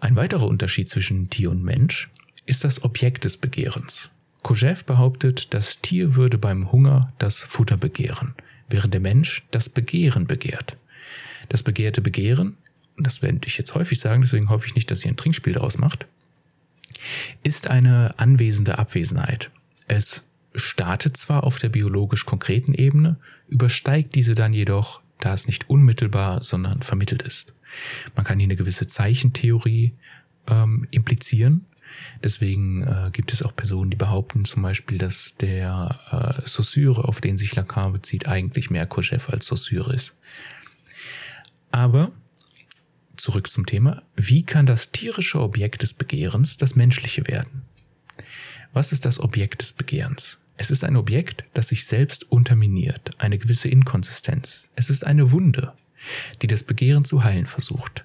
Ein 0.02 0.16
weiterer 0.16 0.48
Unterschied 0.48 0.88
zwischen 0.88 1.30
Tier 1.30 1.52
und 1.52 1.62
Mensch 1.62 2.10
ist 2.46 2.64
das 2.64 2.84
Objekt 2.84 3.26
des 3.26 3.36
Begehrens. 3.36 4.10
Kojev 4.44 4.86
behauptet, 4.86 5.54
das 5.54 5.82
Tier 5.82 6.16
würde 6.16 6.38
beim 6.38 6.72
Hunger 6.72 7.12
das 7.20 7.40
Futter 7.40 7.76
begehren, 7.76 8.34
während 8.70 8.94
der 8.94 9.02
Mensch 9.02 9.44
das 9.52 9.68
Begehren 9.68 10.26
begehrt. 10.26 10.78
Das 11.50 11.64
begehrte 11.64 12.02
Begehren, 12.02 12.56
und 12.96 13.06
das 13.06 13.22
werde 13.22 13.42
ich 13.46 13.58
jetzt 13.58 13.76
häufig 13.76 14.00
sagen, 14.00 14.22
deswegen 14.22 14.50
hoffe 14.50 14.68
ich 14.68 14.76
nicht, 14.76 14.90
dass 14.90 15.04
ihr 15.04 15.12
ein 15.12 15.18
Trinkspiel 15.18 15.54
daraus 15.54 15.78
macht, 15.78 16.06
ist 17.44 17.68
eine 17.70 18.18
anwesende 18.18 18.80
Abwesenheit. 18.80 19.52
Es 19.88 20.24
startet 20.56 21.18
zwar 21.18 21.44
auf 21.44 21.60
der 21.60 21.70
biologisch 21.70 22.26
konkreten 22.26 22.74
Ebene, 22.74 23.18
übersteigt 23.50 24.16
diese 24.16 24.34
dann 24.34 24.54
jedoch, 24.54 25.02
da 25.20 25.34
es 25.34 25.48
nicht 25.48 25.70
unmittelbar, 25.70 26.44
sondern 26.44 26.82
vermittelt 26.82 27.22
ist. 27.22 27.54
Man 28.16 28.26
kann 28.26 28.40
hier 28.40 28.48
eine 28.48 28.56
gewisse 28.56 28.88
Zeichentheorie 28.88 29.94
ähm, 30.48 30.88
implizieren. 30.92 31.66
Deswegen 32.24 32.84
äh, 32.84 33.10
gibt 33.12 33.34
es 33.34 33.42
auch 33.42 33.56
Personen, 33.56 33.90
die 33.90 33.98
behaupten 33.98 34.46
zum 34.46 34.62
Beispiel, 34.62 34.98
dass 34.98 35.36
der 35.38 36.42
äh, 36.44 36.48
Saussure, 36.48 37.04
auf 37.08 37.22
den 37.22 37.38
sich 37.38 37.56
Lacan 37.56 37.94
bezieht, 37.94 38.28
eigentlich 38.28 38.70
mehr 38.70 38.86
Koschew 38.86 39.20
als 39.28 39.48
Saussure 39.48 39.94
ist. 39.94 40.14
Aber 41.72 42.12
zurück 43.16 43.50
zum 43.50 43.66
Thema. 43.66 44.04
Wie 44.16 44.44
kann 44.44 44.66
das 44.66 44.92
tierische 44.92 45.40
Objekt 45.40 45.82
des 45.82 45.94
Begehrens 45.94 46.58
das 46.58 46.76
menschliche 46.76 47.28
werden? 47.28 47.64
Was 48.74 48.92
ist 48.92 49.06
das 49.06 49.20
Objekt 49.20 49.62
des 49.62 49.74
Begehrens? 49.74 50.39
Es 50.62 50.72
ist 50.72 50.84
ein 50.84 50.98
Objekt, 50.98 51.46
das 51.54 51.70
sich 51.70 51.86
selbst 51.86 52.30
unterminiert, 52.30 53.12
eine 53.18 53.38
gewisse 53.38 53.70
Inkonsistenz. 53.70 54.68
Es 54.76 54.90
ist 54.90 55.06
eine 55.06 55.32
Wunde, 55.32 55.72
die 56.42 56.48
das 56.48 56.64
Begehren 56.64 57.06
zu 57.06 57.24
heilen 57.24 57.46
versucht. 57.46 58.04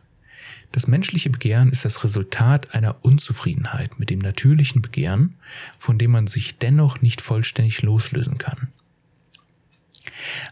Das 0.70 0.86
menschliche 0.86 1.30
Begehren 1.30 1.72
ist 1.72 1.84
das 1.84 2.04
Resultat 2.04 2.72
einer 2.72 3.04
Unzufriedenheit 3.04 3.98
mit 3.98 4.08
dem 4.08 4.20
natürlichen 4.20 4.82
Begehren, 4.82 5.34
von 5.80 5.98
dem 5.98 6.12
man 6.12 6.28
sich 6.28 6.56
dennoch 6.56 7.00
nicht 7.00 7.20
vollständig 7.20 7.82
loslösen 7.82 8.38
kann. 8.38 8.68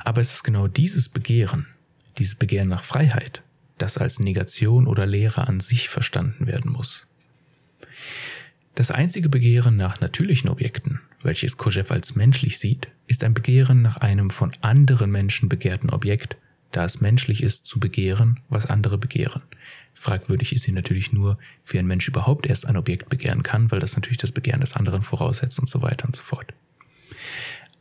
Aber 0.01 0.21
es 0.21 0.33
ist 0.33 0.43
genau 0.43 0.67
dieses 0.67 1.09
Begehren, 1.09 1.69
dieses 2.19 2.35
Begehren 2.35 2.69
nach 2.69 2.83
Freiheit, 2.83 3.45
das 3.79 3.97
als 3.97 4.19
Negation 4.19 4.89
oder 4.89 5.07
Lehre 5.07 5.47
an 5.47 5.61
sich 5.61 5.89
verstanden 5.89 6.49
werden 6.49 6.73
muss. 6.73 7.07
Das 8.75 8.91
einzige 8.91 9.29
Begehren 9.29 9.77
nach 9.77 10.01
natürlichen 10.01 10.51
Objekten, 10.51 11.01
welches 11.25 11.57
Kojev 11.57 11.91
als 11.93 12.15
menschlich 12.15 12.59
sieht, 12.59 12.89
ist 13.07 13.25
ein 13.25 13.35
Begehren 13.35 13.83
nach 13.83 13.99
einem 13.99 14.31
von 14.31 14.53
anderen 14.61 15.11
Menschen 15.11 15.49
begehrten 15.49 15.91
Objekt, 15.91 16.37
da 16.73 16.85
es 16.85 17.01
menschlich 17.01 17.43
ist 17.43 17.67
zu 17.67 17.79
begehren, 17.79 18.41
was 18.49 18.67
andere 18.67 18.99
begehren. 18.99 19.43
Fragwürdig 19.95 20.55
ist 20.55 20.65
hier 20.65 20.75
natürlich 20.75 21.13
nur, 21.13 21.39
wie 21.67 21.79
ein 21.79 21.87
Mensch 21.87 22.09
überhaupt 22.09 22.47
erst 22.47 22.67
ein 22.67 22.77
Objekt 22.77 23.09
begehren 23.11 23.43
kann, 23.43 23.71
weil 23.71 23.81
das 23.81 23.95
natürlich 23.95 24.19
das 24.19 24.33
Begehren 24.33 24.61
des 24.61 24.75
anderen 24.75 25.03
voraussetzt 25.03 25.59
und 25.59 25.69
so 25.69 25.83
weiter 25.83 26.07
und 26.07 26.17
so 26.17 26.23
fort. 26.23 26.55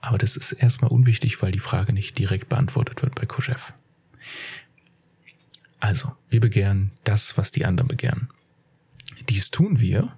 Aber 0.01 0.17
das 0.17 0.35
ist 0.35 0.51
erstmal 0.51 0.91
unwichtig, 0.91 1.41
weil 1.41 1.51
die 1.51 1.59
Frage 1.59 1.93
nicht 1.93 2.17
direkt 2.17 2.49
beantwortet 2.49 3.01
wird 3.01 3.15
bei 3.15 3.25
Kojev. 3.25 3.71
Also, 5.79 6.11
wir 6.29 6.39
begehren 6.39 6.91
das, 7.03 7.37
was 7.37 7.51
die 7.51 7.65
anderen 7.65 7.87
begehren. 7.87 8.29
Dies 9.29 9.51
tun 9.51 9.79
wir, 9.79 10.15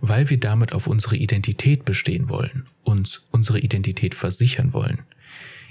weil 0.00 0.30
wir 0.30 0.38
damit 0.38 0.72
auf 0.72 0.86
unsere 0.86 1.16
Identität 1.16 1.84
bestehen 1.84 2.28
wollen, 2.28 2.64
uns 2.82 3.22
unsere 3.30 3.58
Identität 3.58 4.14
versichern 4.14 4.72
wollen, 4.72 5.00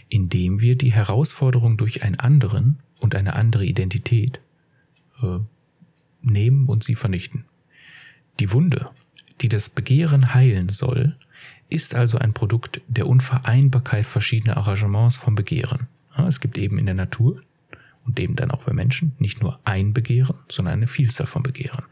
indem 0.10 0.62
wir 0.62 0.76
die 0.76 0.92
Herausforderung 0.92 1.78
durch 1.78 2.04
einen 2.04 2.20
anderen 2.20 2.80
und 3.00 3.16
eine 3.16 3.36
andere 3.36 3.66
Identität 3.66 4.40
äh, 5.22 5.40
nehmen 6.22 6.68
und 6.68 6.84
sie 6.84 6.96
vernichten. 6.96 7.46
Die 8.40 8.52
Wunde, 8.52 8.90
die 9.42 9.50
das 9.50 9.70
Begehren 9.70 10.34
heilen 10.34 10.70
soll, 10.70 11.16
ist 11.70 11.96
also 11.96 12.18
ein 12.18 12.34
Produkt 12.34 12.82
der 12.88 13.08
Unvereinbarkeit 13.08 14.06
verschiedener 14.06 14.58
Arrangements 14.58 15.16
vom 15.16 15.36
Begehren. 15.36 15.88
Es 16.28 16.40
gibt 16.40 16.58
eben 16.58 16.78
in 16.78 16.86
der 16.86 16.96
Natur 16.96 17.40
und 18.06 18.20
eben 18.20 18.36
dann 18.36 18.52
auch 18.52 18.64
bei 18.64 18.74
Menschen 18.74 19.14
nicht 19.20 19.42
nur 19.42 19.60
ein 19.64 19.94
Begehren, 19.94 20.36
sondern 20.50 20.74
eine 20.74 20.88
Vielzahl 20.88 21.28
von 21.28 21.44
Begehren. 21.44 21.86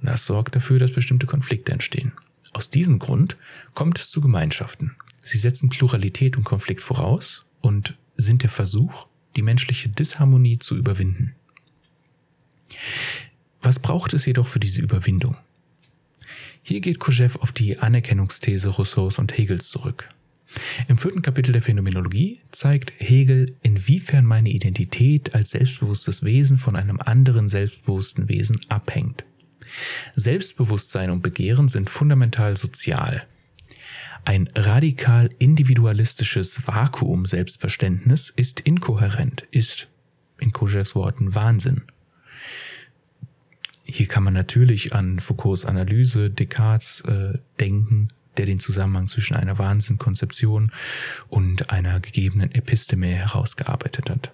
Das 0.00 0.26
sorgt 0.26 0.54
dafür, 0.54 0.78
dass 0.78 0.92
bestimmte 0.92 1.26
Konflikte 1.26 1.72
entstehen. 1.72 2.12
Aus 2.52 2.70
diesem 2.70 2.98
Grund 2.98 3.36
kommt 3.74 3.98
es 3.98 4.10
zu 4.10 4.20
Gemeinschaften. 4.20 4.96
Sie 5.18 5.38
setzen 5.38 5.68
Pluralität 5.68 6.36
und 6.36 6.44
Konflikt 6.44 6.80
voraus 6.80 7.44
und 7.60 7.96
sind 8.16 8.42
der 8.42 8.50
Versuch, 8.50 9.06
die 9.34 9.42
menschliche 9.42 9.88
Disharmonie 9.88 10.58
zu 10.58 10.76
überwinden. 10.76 11.34
Was 13.60 13.78
braucht 13.78 14.14
es 14.14 14.26
jedoch 14.26 14.46
für 14.46 14.60
diese 14.60 14.80
Überwindung? 14.80 15.36
Hier 16.62 16.80
geht 16.80 16.98
Kojev 16.98 17.36
auf 17.40 17.52
die 17.52 17.78
Anerkennungsthese 17.78 18.68
Rousseaus 18.68 19.18
und 19.18 19.36
Hegels 19.36 19.68
zurück. 19.68 20.08
Im 20.88 20.98
vierten 20.98 21.22
Kapitel 21.22 21.52
der 21.52 21.62
Phänomenologie 21.62 22.40
zeigt 22.50 22.92
Hegel, 22.98 23.54
inwiefern 23.62 24.24
meine 24.24 24.50
Identität 24.50 25.34
als 25.34 25.50
selbstbewusstes 25.50 26.22
Wesen 26.22 26.56
von 26.56 26.76
einem 26.76 27.00
anderen 27.00 27.48
selbstbewussten 27.48 28.28
Wesen 28.28 28.60
abhängt. 28.68 29.24
Selbstbewusstsein 30.14 31.10
und 31.10 31.22
Begehren 31.22 31.68
sind 31.68 31.90
fundamental 31.90 32.56
sozial. 32.56 33.26
Ein 34.24 34.48
radikal 34.56 35.30
individualistisches 35.38 36.66
Vakuum-Selbstverständnis 36.66 38.32
ist 38.34 38.60
inkohärent, 38.60 39.46
ist, 39.52 39.88
in 40.40 40.52
Kojevs 40.52 40.94
Worten, 40.94 41.34
Wahnsinn. 41.34 41.82
Hier 43.84 44.08
kann 44.08 44.24
man 44.24 44.34
natürlich 44.34 44.94
an 44.94 45.20
Foucaults 45.20 45.64
Analyse 45.64 46.28
Descartes 46.28 47.02
äh, 47.02 47.38
denken, 47.60 48.08
der 48.36 48.46
den 48.46 48.58
Zusammenhang 48.58 49.06
zwischen 49.06 49.36
einer 49.36 49.58
Wahnsinnkonzeption 49.58 50.72
und 51.28 51.70
einer 51.70 52.00
gegebenen 52.00 52.50
Episteme 52.52 53.06
herausgearbeitet 53.06 54.10
hat. 54.10 54.32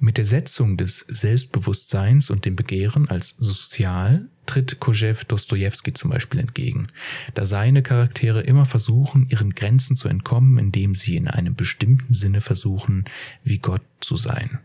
Mit 0.00 0.18
der 0.18 0.24
Setzung 0.24 0.76
des 0.76 1.00
Selbstbewusstseins 1.08 2.30
und 2.30 2.44
dem 2.44 2.56
Begehren 2.56 3.08
als 3.08 3.34
sozial 3.38 4.28
tritt 4.46 4.80
Kojew 4.80 5.16
Dostoevsky 5.28 5.92
zum 5.92 6.10
Beispiel 6.10 6.40
entgegen, 6.40 6.86
da 7.34 7.46
seine 7.46 7.82
Charaktere 7.82 8.42
immer 8.42 8.66
versuchen, 8.66 9.28
ihren 9.28 9.54
Grenzen 9.54 9.96
zu 9.96 10.08
entkommen, 10.08 10.58
indem 10.58 10.94
sie 10.94 11.16
in 11.16 11.28
einem 11.28 11.54
bestimmten 11.54 12.14
Sinne 12.14 12.40
versuchen, 12.40 13.04
wie 13.44 13.58
Gott 13.58 13.82
zu 14.00 14.16
sein. 14.16 14.58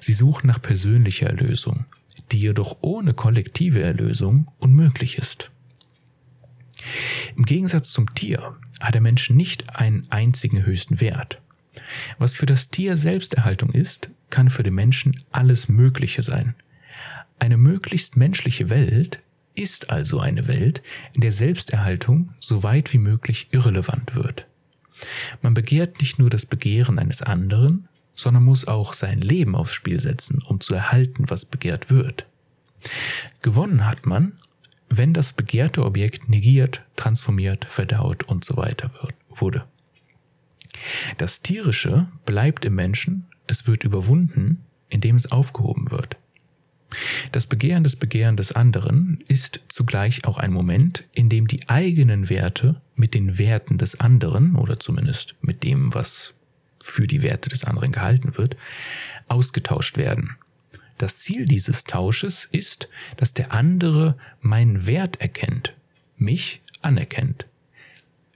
Sie 0.00 0.12
suchen 0.12 0.46
nach 0.46 0.62
persönlicher 0.62 1.26
Erlösung, 1.26 1.86
die 2.30 2.38
jedoch 2.38 2.78
ohne 2.82 3.14
kollektive 3.14 3.82
Erlösung 3.82 4.46
unmöglich 4.58 5.18
ist. 5.18 5.50
Im 7.36 7.44
Gegensatz 7.44 7.90
zum 7.90 8.14
Tier 8.14 8.56
hat 8.80 8.94
der 8.94 9.00
Mensch 9.00 9.30
nicht 9.30 9.76
einen 9.76 10.06
einzigen 10.10 10.64
höchsten 10.64 11.00
Wert. 11.00 11.40
Was 12.18 12.32
für 12.32 12.46
das 12.46 12.70
Tier 12.70 12.96
Selbsterhaltung 12.96 13.70
ist, 13.70 14.10
kann 14.30 14.50
für 14.50 14.62
den 14.62 14.74
Menschen 14.74 15.20
alles 15.30 15.68
Mögliche 15.68 16.22
sein. 16.22 16.54
Eine 17.38 17.56
möglichst 17.56 18.16
menschliche 18.16 18.70
Welt 18.70 19.20
ist 19.54 19.90
also 19.90 20.20
eine 20.20 20.46
Welt, 20.46 20.82
in 21.14 21.20
der 21.22 21.32
Selbsterhaltung 21.32 22.34
so 22.38 22.62
weit 22.62 22.92
wie 22.92 22.98
möglich 22.98 23.48
irrelevant 23.50 24.14
wird. 24.14 24.46
Man 25.42 25.54
begehrt 25.54 26.00
nicht 26.00 26.18
nur 26.18 26.30
das 26.30 26.46
Begehren 26.46 26.98
eines 26.98 27.22
anderen, 27.22 27.88
sondern 28.14 28.44
muss 28.44 28.66
auch 28.66 28.94
sein 28.94 29.20
Leben 29.20 29.54
aufs 29.54 29.72
Spiel 29.72 30.00
setzen, 30.00 30.42
um 30.46 30.60
zu 30.60 30.74
erhalten, 30.74 31.28
was 31.28 31.44
begehrt 31.44 31.90
wird. 31.90 32.26
Gewonnen 33.42 33.86
hat 33.86 34.06
man, 34.06 34.32
wenn 34.88 35.12
das 35.12 35.32
begehrte 35.32 35.84
Objekt 35.84 36.28
negiert, 36.28 36.82
transformiert, 36.96 37.64
verdaut 37.66 38.22
und 38.24 38.44
so 38.44 38.56
weiter 38.56 38.92
wird, 38.94 39.14
wurde. 39.28 39.64
Das 41.18 41.42
Tierische 41.42 42.08
bleibt 42.24 42.64
im 42.64 42.74
Menschen, 42.74 43.26
es 43.46 43.66
wird 43.66 43.84
überwunden, 43.84 44.64
indem 44.88 45.16
es 45.16 45.30
aufgehoben 45.30 45.90
wird. 45.90 46.16
Das 47.32 47.46
Begehren 47.46 47.82
des 47.82 47.96
Begehren 47.96 48.36
des 48.36 48.52
anderen 48.52 49.22
ist 49.26 49.60
zugleich 49.68 50.24
auch 50.24 50.38
ein 50.38 50.52
Moment, 50.52 51.04
in 51.12 51.28
dem 51.28 51.48
die 51.48 51.68
eigenen 51.68 52.28
Werte 52.30 52.80
mit 52.94 53.14
den 53.14 53.38
Werten 53.38 53.78
des 53.78 54.00
anderen 54.00 54.56
oder 54.56 54.78
zumindest 54.78 55.34
mit 55.40 55.62
dem, 55.62 55.94
was 55.94 56.34
für 56.80 57.06
die 57.06 57.22
Werte 57.22 57.48
des 57.48 57.64
anderen 57.64 57.90
gehalten 57.90 58.36
wird, 58.36 58.56
ausgetauscht 59.28 59.96
werden. 59.96 60.36
Das 60.98 61.18
Ziel 61.18 61.44
dieses 61.44 61.84
Tausches 61.84 62.48
ist, 62.52 62.88
dass 63.16 63.34
der 63.34 63.52
andere 63.52 64.16
meinen 64.40 64.86
Wert 64.86 65.20
erkennt, 65.20 65.74
mich 66.16 66.60
anerkennt. 66.80 67.46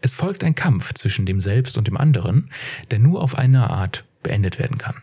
Es 0.02 0.14
folgt 0.14 0.44
ein 0.44 0.54
Kampf 0.54 0.92
zwischen 0.94 1.26
dem 1.26 1.40
Selbst 1.40 1.78
und 1.78 1.86
dem 1.86 1.96
anderen, 1.96 2.50
der 2.90 2.98
nur 2.98 3.22
auf 3.22 3.36
eine 3.36 3.70
Art 3.70 4.04
beendet 4.22 4.58
werden 4.58 4.78
kann. 4.78 5.02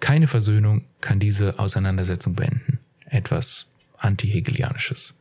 Keine 0.00 0.26
Versöhnung 0.26 0.84
kann 1.00 1.20
diese 1.20 1.58
Auseinandersetzung 1.58 2.34
beenden. 2.34 2.78
Etwas 3.04 3.66
anti-hegelianisches. 3.98 5.14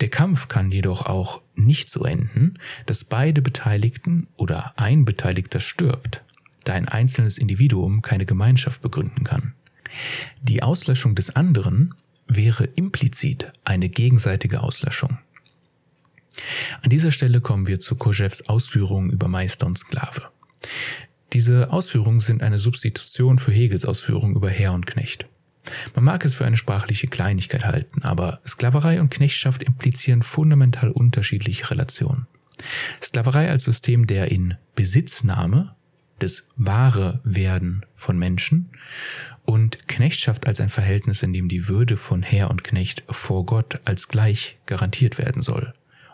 Der 0.00 0.10
Kampf 0.10 0.48
kann 0.48 0.70
jedoch 0.70 1.06
auch 1.06 1.40
nicht 1.54 1.90
so 1.90 2.04
enden, 2.04 2.58
dass 2.86 3.04
beide 3.04 3.40
Beteiligten 3.40 4.28
oder 4.36 4.78
ein 4.78 5.04
Beteiligter 5.04 5.60
stirbt, 5.60 6.22
da 6.64 6.74
ein 6.74 6.88
einzelnes 6.88 7.38
Individuum 7.38 8.02
keine 8.02 8.26
Gemeinschaft 8.26 8.82
begründen 8.82 9.24
kann. 9.24 9.54
Die 10.42 10.62
Auslöschung 10.62 11.14
des 11.14 11.34
anderen 11.34 11.94
wäre 12.26 12.64
implizit 12.64 13.52
eine 13.64 13.88
gegenseitige 13.88 14.60
Auslöschung. 14.62 15.18
An 16.82 16.90
dieser 16.90 17.10
Stelle 17.10 17.40
kommen 17.40 17.66
wir 17.66 17.80
zu 17.80 17.96
Kojevs 17.96 18.42
Ausführungen 18.42 19.10
über 19.10 19.28
Meister 19.28 19.66
und 19.66 19.78
Sklave. 19.78 20.30
Diese 21.32 21.72
Ausführungen 21.72 22.20
sind 22.20 22.42
eine 22.42 22.58
Substitution 22.58 23.38
für 23.38 23.52
Hegels 23.52 23.84
Ausführungen 23.84 24.36
über 24.36 24.50
Herr 24.50 24.72
und 24.74 24.86
Knecht. 24.86 25.26
Man 25.94 26.04
mag 26.04 26.24
es 26.24 26.34
für 26.34 26.44
eine 26.44 26.56
sprachliche 26.56 27.06
Kleinigkeit 27.06 27.64
halten, 27.64 28.02
aber 28.02 28.40
Sklaverei 28.46 29.00
und 29.00 29.10
Knechtschaft 29.10 29.62
implizieren 29.62 30.22
fundamental 30.22 30.90
unterschiedliche 30.90 31.70
Relationen. 31.70 32.26
Sklaverei 33.00 33.48
als 33.48 33.64
System 33.64 34.06
der 34.06 34.30
in 34.30 34.56
Besitznahme 34.74 35.74
des 36.20 36.46
wahre 36.56 37.20
Werden 37.24 37.84
von 37.94 38.18
Menschen 38.18 38.70
und 39.44 39.88
Knechtschaft 39.88 40.46
als 40.46 40.60
ein 40.60 40.68
Verhältnis, 40.68 41.22
in 41.22 41.32
dem 41.32 41.48
die 41.48 41.68
Würde 41.68 41.96
von 41.96 42.22
Herr 42.22 42.50
und 42.50 42.62
Knecht 42.62 43.02
vor 43.08 43.46
Gott 43.46 43.80
als 43.84 44.08
gleich 44.08 44.58
garantiert 44.66 45.18
werden 45.18 45.42
soll 45.42 45.72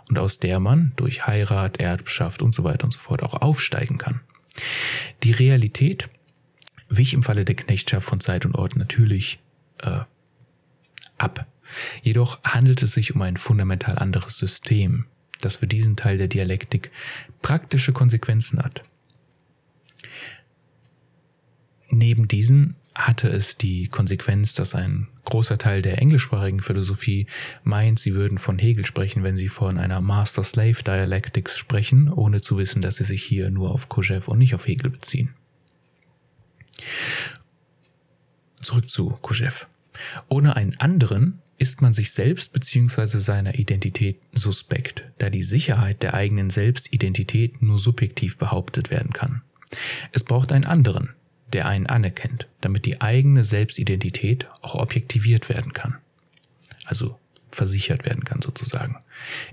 und 0.09 0.19
aus 0.19 0.39
der 0.39 0.61
man 0.61 0.93
durch 0.97 1.27
Heirat, 1.27 1.79
Erbschaft 1.79 2.41
und 2.41 2.55
so 2.55 2.65
weiter 2.65 2.85
und 2.85 2.93
so 2.93 2.99
fort 2.99 3.23
auch 3.23 3.35
aufsteigen 3.35 3.99
kann. 3.99 4.21
Die 5.23 5.33
Realität 5.33 6.09
wich 6.89 7.15
im 7.15 7.23
Falle 7.23 7.45
der 7.45 7.57
Knechtschaft 7.57 8.07
von 8.07 8.21
Zeit 8.21 8.45
und 8.47 8.55
Ort 8.55 8.77
natürlich 8.77 9.39
äh, 9.79 10.01
ab. 11.19 11.47
Jedoch 12.03 12.43
handelt 12.45 12.83
es 12.83 12.93
sich 12.93 13.15
um 13.15 13.23
ein 13.23 13.37
fundamental 13.37 13.99
anderes 13.99 14.39
System, 14.39 15.07
das 15.41 15.57
für 15.57 15.67
diesen 15.67 15.97
Teil 15.97 16.19
der 16.19 16.29
Dialektik 16.29 16.91
praktische 17.43 17.93
Konsequenzen 17.93 18.63
hat. 18.63 18.83
Neben 21.91 22.29
diesen 22.29 22.77
hatte 22.99 23.29
es 23.29 23.57
die 23.57 23.87
Konsequenz, 23.87 24.55
dass 24.55 24.75
ein 24.75 25.07
großer 25.25 25.57
Teil 25.57 25.83
der 25.83 26.03
englischsprachigen 26.03 26.61
Philosophie 26.61 27.29
meint, 27.63 28.01
sie 28.01 28.13
würden 28.13 28.39
von 28.39 28.59
Hegel 28.59 28.85
sprechen, 28.85 29.23
wenn 29.23 29.37
sie 29.37 29.49
von 29.49 29.79
einer 29.79 30.01
Master-Slave-Dialectics 30.01 31.57
sprechen, 31.57 32.13
ohne 32.13 32.41
zu 32.41 32.59
wissen, 32.59 32.83
dass 32.83 32.97
sie 32.97 33.05
sich 33.05 33.23
hier 33.23 33.51
nur 33.51 33.71
auf 33.71 33.89
Kojev 33.89 34.27
und 34.27 34.39
nicht 34.39 34.55
auf 34.57 34.67
Hegel 34.67 34.91
beziehen. 34.91 35.33
Zurück 38.61 38.91
zu 38.91 39.11
Kojev. 39.23 39.69
Ohne 40.29 40.57
einen 40.57 40.77
anderen 40.81 41.39
ist 41.57 41.81
man 41.81 41.93
sich 41.93 42.11
selbst 42.11 42.53
bzw. 42.53 43.19
seiner 43.19 43.61
Identität 43.61 44.19
suspekt, 44.33 45.05
da 45.19 45.31
die 45.31 45.45
Sicherheit 45.45 46.03
der 46.03 46.15
eigenen 46.15 46.51
Selbstidentität 46.51 47.63
nur 47.63 47.79
subjektiv 47.79 48.39
behauptet 48.39 48.91
werden 48.91 49.13
kann. 49.13 49.43
Es 50.13 50.25
braucht 50.25 50.51
einen 50.51 50.65
anderen, 50.65 51.11
der 51.53 51.67
einen 51.67 51.87
anerkennt, 51.87 52.47
damit 52.61 52.85
die 52.85 53.01
eigene 53.01 53.45
Selbstidentität 53.45 54.49
auch 54.61 54.75
objektiviert 54.75 55.49
werden 55.49 55.73
kann. 55.73 55.97
Also 56.85 57.19
versichert 57.51 58.05
werden 58.05 58.25
kann 58.25 58.43
sozusagen. 58.43 58.97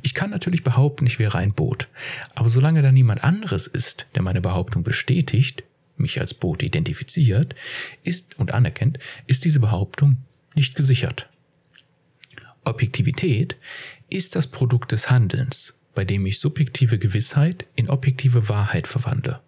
Ich 0.02 0.14
kann 0.14 0.30
natürlich 0.30 0.64
behaupten, 0.64 1.08
ich 1.08 1.20
wäre 1.20 1.38
ein 1.38 1.54
Boot, 1.54 1.88
aber 2.34 2.50
solange 2.50 2.82
da 2.82 2.92
niemand 2.92 3.24
anderes 3.24 3.68
ist, 3.68 4.06
der 4.16 4.22
meine 4.22 4.42
Behauptung 4.42 4.84
bestätigt, 4.84 5.64
mich 5.98 6.20
als 6.20 6.34
Boot 6.34 6.62
identifiziert, 6.62 7.56
ist 8.04 8.38
und 8.38 8.54
anerkennt, 8.54 9.00
ist 9.28 9.46
diese 9.46 9.62
Behauptung 9.62 10.18
nicht 10.54 10.76
gesichert. 10.76 11.30
Objektivität 12.66 13.58
ist 14.10 14.36
das 14.36 14.48
Produkt 14.48 14.92
des 14.92 15.10
Handelns, 15.10 15.74
bei 15.94 16.04
dem 16.04 16.26
ich 16.26 16.40
subjektive 16.40 17.00
Gewissheit 17.00 17.66
in 17.76 17.90
objektive 17.90 18.50
Wahrheit 18.50 18.88
verwandle, 18.88 19.40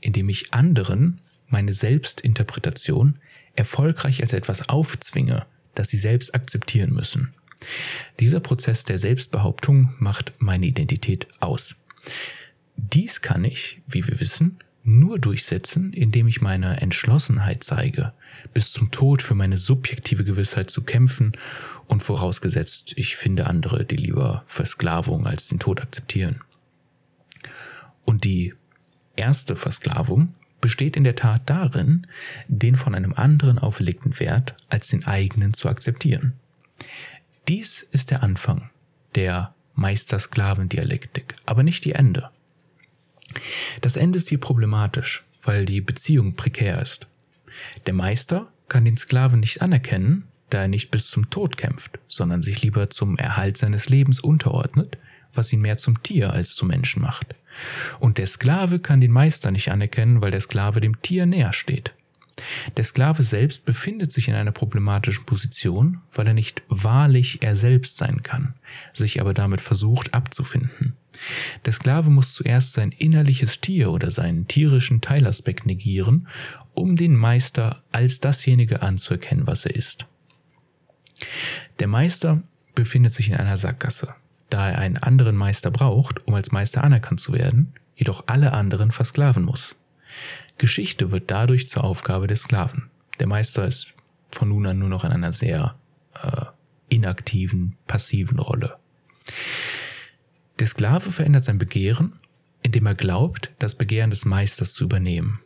indem 0.00 0.28
ich 0.28 0.52
anderen 0.52 1.20
meine 1.48 1.72
Selbstinterpretation 1.72 3.18
erfolgreich 3.54 4.22
als 4.22 4.32
etwas 4.32 4.68
aufzwinge, 4.68 5.46
das 5.74 5.88
sie 5.88 5.98
selbst 5.98 6.34
akzeptieren 6.34 6.92
müssen. 6.92 7.34
Dieser 8.20 8.40
Prozess 8.40 8.84
der 8.84 8.98
Selbstbehauptung 8.98 9.94
macht 9.98 10.34
meine 10.38 10.66
Identität 10.66 11.26
aus. 11.40 11.76
Dies 12.76 13.22
kann 13.22 13.44
ich, 13.44 13.80
wie 13.86 14.06
wir 14.06 14.20
wissen, 14.20 14.58
nur 14.86 15.18
durchsetzen, 15.18 15.92
indem 15.92 16.28
ich 16.28 16.40
meine 16.40 16.80
Entschlossenheit 16.80 17.64
zeige, 17.64 18.12
bis 18.54 18.70
zum 18.70 18.92
Tod 18.92 19.20
für 19.20 19.34
meine 19.34 19.58
subjektive 19.58 20.22
Gewissheit 20.22 20.70
zu 20.70 20.82
kämpfen 20.82 21.32
und 21.86 22.02
vorausgesetzt, 22.02 22.92
ich 22.96 23.16
finde 23.16 23.46
andere, 23.46 23.84
die 23.84 23.96
lieber 23.96 24.44
Versklavung 24.46 25.26
als 25.26 25.48
den 25.48 25.58
Tod 25.58 25.80
akzeptieren. 25.80 26.40
Und 28.04 28.22
die 28.24 28.54
erste 29.16 29.56
Versklavung 29.56 30.34
besteht 30.66 30.96
in 30.96 31.04
der 31.04 31.14
Tat 31.14 31.42
darin, 31.48 32.08
den 32.48 32.74
von 32.74 32.96
einem 32.96 33.12
anderen 33.12 33.60
auferlegten 33.60 34.18
Wert 34.18 34.56
als 34.68 34.88
den 34.88 35.06
eigenen 35.06 35.54
zu 35.54 35.68
akzeptieren. 35.68 36.32
Dies 37.46 37.86
ist 37.92 38.10
der 38.10 38.24
Anfang 38.24 38.68
der 39.14 39.54
Meister-Sklaven-Dialektik, 39.76 41.36
aber 41.46 41.62
nicht 41.62 41.84
die 41.84 41.92
Ende. 41.92 42.30
Das 43.80 43.94
Ende 43.94 44.18
ist 44.18 44.28
hier 44.28 44.40
problematisch, 44.40 45.24
weil 45.40 45.66
die 45.66 45.80
Beziehung 45.80 46.34
prekär 46.34 46.82
ist. 46.82 47.06
Der 47.86 47.94
Meister 47.94 48.48
kann 48.66 48.84
den 48.84 48.96
Sklaven 48.96 49.38
nicht 49.38 49.62
anerkennen, 49.62 50.24
da 50.50 50.62
er 50.62 50.68
nicht 50.68 50.90
bis 50.90 51.06
zum 51.06 51.30
Tod 51.30 51.56
kämpft, 51.56 52.00
sondern 52.08 52.42
sich 52.42 52.60
lieber 52.60 52.90
zum 52.90 53.16
Erhalt 53.18 53.56
seines 53.56 53.88
Lebens 53.88 54.18
unterordnet, 54.18 54.98
was 55.36 55.52
ihn 55.52 55.60
mehr 55.60 55.76
zum 55.76 56.02
Tier 56.02 56.32
als 56.32 56.54
zum 56.54 56.68
Menschen 56.68 57.02
macht. 57.02 57.34
Und 58.00 58.18
der 58.18 58.26
Sklave 58.26 58.78
kann 58.78 59.00
den 59.00 59.12
Meister 59.12 59.50
nicht 59.50 59.70
anerkennen, 59.70 60.20
weil 60.20 60.30
der 60.30 60.40
Sklave 60.40 60.80
dem 60.80 61.00
Tier 61.02 61.26
näher 61.26 61.52
steht. 61.52 61.94
Der 62.76 62.84
Sklave 62.84 63.22
selbst 63.22 63.64
befindet 63.64 64.12
sich 64.12 64.28
in 64.28 64.34
einer 64.34 64.52
problematischen 64.52 65.24
Position, 65.24 66.02
weil 66.12 66.26
er 66.26 66.34
nicht 66.34 66.62
wahrlich 66.68 67.42
er 67.42 67.56
selbst 67.56 67.96
sein 67.96 68.22
kann, 68.22 68.54
sich 68.92 69.20
aber 69.20 69.32
damit 69.32 69.62
versucht 69.62 70.12
abzufinden. 70.12 70.94
Der 71.64 71.72
Sklave 71.72 72.10
muss 72.10 72.34
zuerst 72.34 72.74
sein 72.74 72.92
innerliches 72.92 73.62
Tier 73.62 73.90
oder 73.90 74.10
seinen 74.10 74.48
tierischen 74.48 75.00
Teilaspekt 75.00 75.64
negieren, 75.64 76.28
um 76.74 76.96
den 76.96 77.16
Meister 77.16 77.82
als 77.90 78.20
dasjenige 78.20 78.82
anzuerkennen, 78.82 79.46
was 79.46 79.64
er 79.64 79.74
ist. 79.74 80.06
Der 81.78 81.86
Meister 81.86 82.42
befindet 82.74 83.12
sich 83.12 83.30
in 83.30 83.36
einer 83.36 83.56
Sackgasse, 83.56 84.14
da 84.50 84.70
er 84.70 84.78
einen 84.78 84.96
anderen 84.96 85.36
Meister 85.36 85.70
braucht, 85.70 86.26
um 86.26 86.34
als 86.34 86.52
Meister 86.52 86.84
anerkannt 86.84 87.20
zu 87.20 87.32
werden, 87.32 87.74
jedoch 87.94 88.24
alle 88.26 88.52
anderen 88.52 88.92
versklaven 88.92 89.44
muss. 89.44 89.76
Geschichte 90.58 91.10
wird 91.10 91.30
dadurch 91.30 91.68
zur 91.68 91.84
Aufgabe 91.84 92.26
des 92.26 92.42
Sklaven. 92.42 92.90
Der 93.18 93.26
Meister 93.26 93.66
ist 93.66 93.92
von 94.30 94.48
nun 94.48 94.66
an 94.66 94.78
nur 94.78 94.88
noch 94.88 95.04
in 95.04 95.12
einer 95.12 95.32
sehr 95.32 95.76
äh, 96.22 96.46
inaktiven, 96.88 97.76
passiven 97.86 98.38
Rolle. 98.38 98.76
Der 100.58 100.66
Sklave 100.66 101.10
verändert 101.10 101.44
sein 101.44 101.58
Begehren, 101.58 102.14
indem 102.62 102.86
er 102.86 102.94
glaubt, 102.94 103.52
das 103.58 103.74
Begehren 103.74 104.10
des 104.10 104.24
Meisters 104.24 104.72
zu 104.72 104.84
übernehmen. 104.84 105.40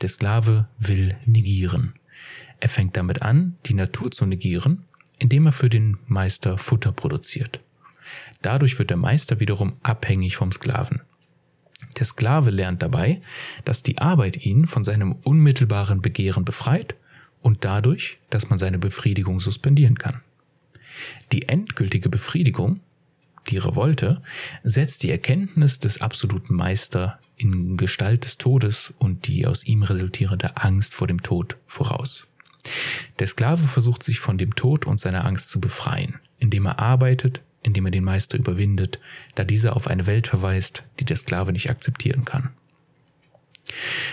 Der 0.00 0.08
Sklave 0.08 0.68
will 0.78 1.16
negieren. 1.24 1.94
Er 2.60 2.68
fängt 2.68 2.96
damit 2.96 3.22
an, 3.22 3.56
die 3.66 3.74
Natur 3.74 4.10
zu 4.10 4.26
negieren, 4.26 4.84
indem 5.18 5.46
er 5.46 5.52
für 5.52 5.68
den 5.68 5.98
Meister 6.06 6.58
Futter 6.58 6.92
produziert. 6.92 7.60
Dadurch 8.44 8.78
wird 8.78 8.90
der 8.90 8.98
Meister 8.98 9.40
wiederum 9.40 9.72
abhängig 9.82 10.36
vom 10.36 10.52
Sklaven. 10.52 11.00
Der 11.98 12.04
Sklave 12.04 12.50
lernt 12.50 12.82
dabei, 12.82 13.22
dass 13.64 13.82
die 13.82 13.96
Arbeit 13.96 14.44
ihn 14.44 14.66
von 14.66 14.84
seinem 14.84 15.12
unmittelbaren 15.12 16.02
Begehren 16.02 16.44
befreit 16.44 16.94
und 17.40 17.64
dadurch, 17.64 18.18
dass 18.28 18.50
man 18.50 18.58
seine 18.58 18.78
Befriedigung 18.78 19.40
suspendieren 19.40 19.96
kann. 19.96 20.20
Die 21.32 21.48
endgültige 21.48 22.10
Befriedigung, 22.10 22.80
die 23.48 23.56
Revolte, 23.56 24.20
setzt 24.62 25.04
die 25.04 25.10
Erkenntnis 25.10 25.78
des 25.78 26.02
absoluten 26.02 26.54
Meister 26.54 27.18
in 27.36 27.78
Gestalt 27.78 28.24
des 28.24 28.36
Todes 28.36 28.92
und 28.98 29.26
die 29.26 29.46
aus 29.46 29.64
ihm 29.64 29.84
resultierende 29.84 30.58
Angst 30.58 30.94
vor 30.94 31.06
dem 31.06 31.22
Tod 31.22 31.56
voraus. 31.64 32.26
Der 33.20 33.26
Sklave 33.26 33.66
versucht 33.66 34.02
sich 34.02 34.20
von 34.20 34.36
dem 34.36 34.54
Tod 34.54 34.86
und 34.86 35.00
seiner 35.00 35.24
Angst 35.24 35.48
zu 35.48 35.60
befreien, 35.60 36.20
indem 36.38 36.66
er 36.66 36.78
arbeitet, 36.78 37.40
indem 37.64 37.86
er 37.86 37.90
den 37.90 38.04
Meister 38.04 38.38
überwindet, 38.38 39.00
da 39.34 39.42
dieser 39.42 39.74
auf 39.74 39.88
eine 39.88 40.06
Welt 40.06 40.28
verweist, 40.28 40.84
die 41.00 41.04
der 41.04 41.16
Sklave 41.16 41.52
nicht 41.52 41.68
akzeptieren 41.70 42.24
kann. 42.24 42.50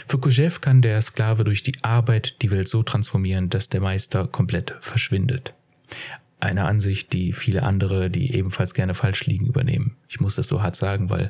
Für 0.07 0.17
Kojev 0.17 0.61
kann 0.61 0.81
der 0.81 1.01
Sklave 1.01 1.43
durch 1.43 1.61
die 1.61 1.75
Arbeit 1.83 2.41
die 2.41 2.51
Welt 2.51 2.67
so 2.67 2.83
transformieren, 2.83 3.49
dass 3.49 3.69
der 3.69 3.81
Meister 3.81 4.27
komplett 4.27 4.75
verschwindet. 4.79 5.53
Eine 6.39 6.65
Ansicht, 6.65 7.13
die 7.13 7.33
viele 7.33 7.63
andere, 7.63 8.09
die 8.09 8.33
ebenfalls 8.33 8.73
gerne 8.73 8.95
falsch 8.95 9.25
liegen, 9.25 9.45
übernehmen. 9.45 9.97
Ich 10.09 10.19
muss 10.19 10.35
das 10.35 10.47
so 10.47 10.63
hart 10.63 10.75
sagen, 10.75 11.09
weil 11.09 11.29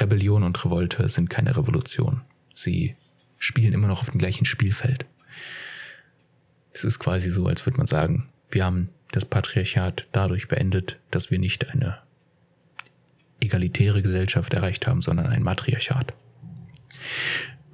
Rebellion 0.00 0.42
und 0.42 0.64
Revolte 0.64 1.08
sind 1.08 1.30
keine 1.30 1.56
Revolution. 1.56 2.22
Sie 2.52 2.96
spielen 3.38 3.72
immer 3.72 3.86
noch 3.86 4.00
auf 4.00 4.10
dem 4.10 4.18
gleichen 4.18 4.46
Spielfeld. 4.46 5.06
Es 6.72 6.82
ist 6.82 6.98
quasi 6.98 7.30
so, 7.30 7.46
als 7.46 7.64
würde 7.64 7.78
man 7.78 7.86
sagen, 7.86 8.28
wir 8.50 8.64
haben 8.64 8.88
das 9.12 9.24
Patriarchat 9.24 10.06
dadurch 10.12 10.48
beendet, 10.48 10.98
dass 11.10 11.30
wir 11.30 11.38
nicht 11.38 11.70
eine 11.70 11.98
egalitäre 13.40 14.02
Gesellschaft 14.02 14.52
erreicht 14.54 14.86
haben, 14.86 15.02
sondern 15.02 15.26
ein 15.26 15.42
Matriarchat. 15.42 16.12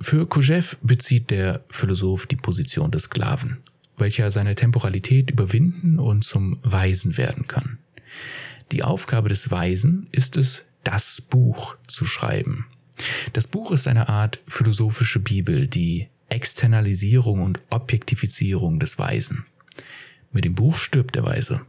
Für 0.01 0.27
Kojev 0.27 0.77
bezieht 0.83 1.31
der 1.31 1.64
Philosoph 1.68 2.27
die 2.27 2.37
Position 2.37 2.90
des 2.90 3.05
Sklaven, 3.05 3.59
welcher 3.96 4.31
seine 4.31 4.55
Temporalität 4.55 5.31
überwinden 5.31 5.99
und 5.99 6.22
zum 6.22 6.59
Weisen 6.62 7.16
werden 7.16 7.46
kann. 7.46 7.79
Die 8.72 8.83
Aufgabe 8.83 9.29
des 9.29 9.51
Weisen 9.51 10.09
ist 10.12 10.37
es, 10.37 10.64
das 10.85 11.20
Buch 11.20 11.77
zu 11.87 12.05
schreiben. 12.05 12.66
Das 13.33 13.46
Buch 13.46 13.72
ist 13.72 13.88
eine 13.88 14.09
Art 14.09 14.38
philosophische 14.46 15.18
Bibel, 15.18 15.66
die 15.66 16.09
Externalisierung 16.29 17.42
und 17.42 17.61
Objektifizierung 17.70 18.81
des 18.81 18.99
Weisen. 18.99 19.46
Mit 20.37 20.44
dem 20.44 20.55
Buch 20.55 20.77
stirbt 20.77 21.14
der 21.14 21.25
Weise. 21.25 21.62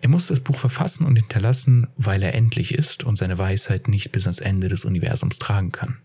Er 0.00 0.08
muss 0.08 0.28
das 0.28 0.40
Buch 0.40 0.56
verfassen 0.56 1.04
und 1.04 1.16
hinterlassen, 1.16 1.86
weil 1.98 2.22
er 2.22 2.32
endlich 2.32 2.72
ist 2.72 3.04
und 3.04 3.16
seine 3.16 3.36
Weisheit 3.36 3.88
nicht 3.88 4.10
bis 4.10 4.24
ans 4.24 4.38
Ende 4.38 4.70
des 4.70 4.86
Universums 4.86 5.38
tragen 5.38 5.70
kann. 5.70 5.98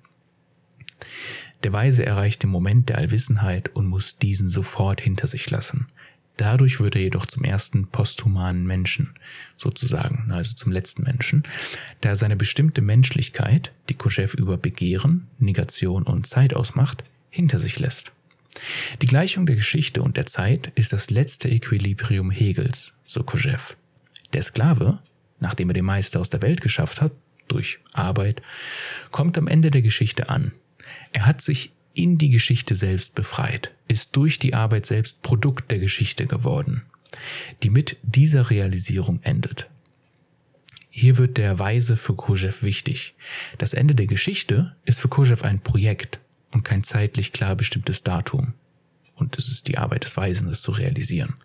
Der 1.64 1.72
Weise 1.72 2.06
erreicht 2.06 2.44
den 2.44 2.50
Moment 2.50 2.90
der 2.90 2.98
Allwissenheit 2.98 3.70
und 3.74 3.86
muss 3.86 4.18
diesen 4.18 4.50
sofort 4.50 5.00
hinter 5.00 5.28
sich 5.28 5.50
lassen. 5.50 5.88
Dadurch 6.36 6.82
wird 6.82 6.98
er 6.98 7.02
jedoch 7.04 7.28
zum 7.28 7.46
ersten 7.46 7.88
posthumanen 7.88 8.68
Menschen, 8.68 9.16
sozusagen, 9.56 10.34
also 10.34 10.54
zum 10.54 10.74
letzten 10.74 11.04
Menschen, 11.04 11.44
da 12.02 12.18
seine 12.18 12.36
bestimmte 12.36 12.82
Menschlichkeit, 12.82 13.72
die 13.88 13.94
Koschew 13.94 14.36
über 14.36 14.58
Begehren, 14.58 15.28
Negation 15.40 16.04
und 16.04 16.28
Zeit 16.28 16.58
ausmacht, 16.58 17.06
hinter 17.30 17.60
sich 17.60 17.80
lässt. 17.80 18.12
Die 19.02 19.08
Gleichung 19.08 19.46
der 19.46 19.56
Geschichte 19.56 20.02
und 20.02 20.18
der 20.18 20.26
Zeit 20.26 20.72
ist 20.76 20.94
das 20.94 21.10
letzte 21.10 21.50
Equilibrium 21.50 22.32
Hegels, 22.32 22.94
so 23.06 23.24
Koschew. 23.24 23.76
Der 24.34 24.44
Sklave, 24.44 25.00
nachdem 25.40 25.70
er 25.70 25.74
den 25.74 25.86
Meister 25.86 26.20
aus 26.20 26.30
der 26.30 26.42
Welt 26.42 26.62
geschafft 26.62 27.02
hat, 27.02 27.12
durch 27.48 27.80
Arbeit, 27.94 28.42
kommt 29.12 29.38
am 29.38 29.48
Ende 29.48 29.72
der 29.72 29.82
Geschichte 29.82 30.30
an. 30.30 30.52
Er 31.12 31.26
hat 31.26 31.42
sich 31.42 31.72
in 31.94 32.18
die 32.18 32.30
Geschichte 32.30 32.76
selbst 32.76 33.16
befreit, 33.16 33.72
ist 33.88 34.16
durch 34.16 34.40
die 34.40 34.54
Arbeit 34.54 34.86
selbst 34.86 35.22
Produkt 35.22 35.72
der 35.72 35.80
Geschichte 35.80 36.28
geworden, 36.28 36.84
die 37.64 37.70
mit 37.70 37.98
dieser 38.04 38.50
Realisierung 38.50 39.20
endet. 39.24 39.70
Hier 40.90 41.18
wird 41.18 41.38
der 41.38 41.60
Weise 41.60 41.98
für 41.98 42.16
Kojev 42.16 42.64
wichtig. 42.64 43.16
Das 43.58 43.74
Ende 43.74 43.96
der 43.96 44.08
Geschichte 44.08 44.76
ist 44.86 45.00
für 45.00 45.10
Kojev 45.10 45.44
ein 45.44 45.60
Projekt, 45.60 46.20
und 46.52 46.64
kein 46.64 46.84
zeitlich 46.84 47.32
klar 47.32 47.56
bestimmtes 47.56 48.04
Datum. 48.04 48.54
Und 49.16 49.38
es 49.38 49.48
ist 49.48 49.68
die 49.68 49.78
Arbeit 49.78 50.04
des 50.04 50.18
Weisen, 50.18 50.50
es 50.50 50.62
zu 50.62 50.72
realisieren. 50.72 51.36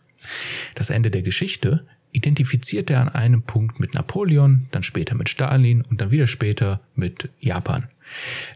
Das 0.75 0.91
Ende 0.91 1.11
der 1.11 1.23
Geschichte 1.23 1.87
identifiziert 2.13 2.91
er 2.91 3.01
an 3.01 3.09
einem 3.09 3.43
Punkt 3.43 3.79
mit 3.79 3.95
Napoleon, 3.95 4.67
dann 4.73 4.83
später 4.83 5.15
mit 5.15 5.29
Stalin 5.29 5.83
und 5.83 6.01
dann 6.01 6.11
wieder 6.11 6.27
später 6.27 6.81
mit 6.95 7.31
Japan. 7.39 7.89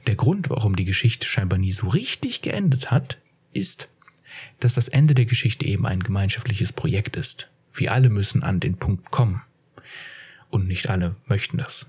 Der 0.06 0.16
Grund, 0.16 0.50
warum 0.50 0.74
die 0.74 0.84
Geschichte 0.84 1.26
scheinbar 1.26 1.58
nie 1.58 1.70
so 1.70 1.88
richtig 1.88 2.42
geendet 2.42 2.90
hat, 2.90 3.18
ist, 3.52 3.88
dass 4.58 4.74
das 4.74 4.88
Ende 4.88 5.14
der 5.14 5.26
Geschichte 5.26 5.64
eben 5.64 5.86
ein 5.86 6.00
gemeinschaftliches 6.00 6.72
Projekt 6.72 7.16
ist. 7.16 7.48
Wir 7.72 7.92
alle 7.92 8.10
müssen 8.10 8.42
an 8.42 8.60
den 8.60 8.76
Punkt 8.76 9.10
kommen. 9.10 9.42
Und 10.50 10.66
nicht 10.66 10.88
alle 10.88 11.16
möchten 11.26 11.58
das. 11.58 11.86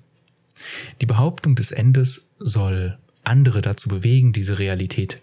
Die 1.02 1.06
Behauptung 1.06 1.56
des 1.56 1.72
Endes 1.72 2.30
soll 2.39 2.98
andere 3.26 3.62
dazu 3.62 3.90
bewegen, 3.90 4.34
diese 4.34 4.60
Realität 4.60 5.22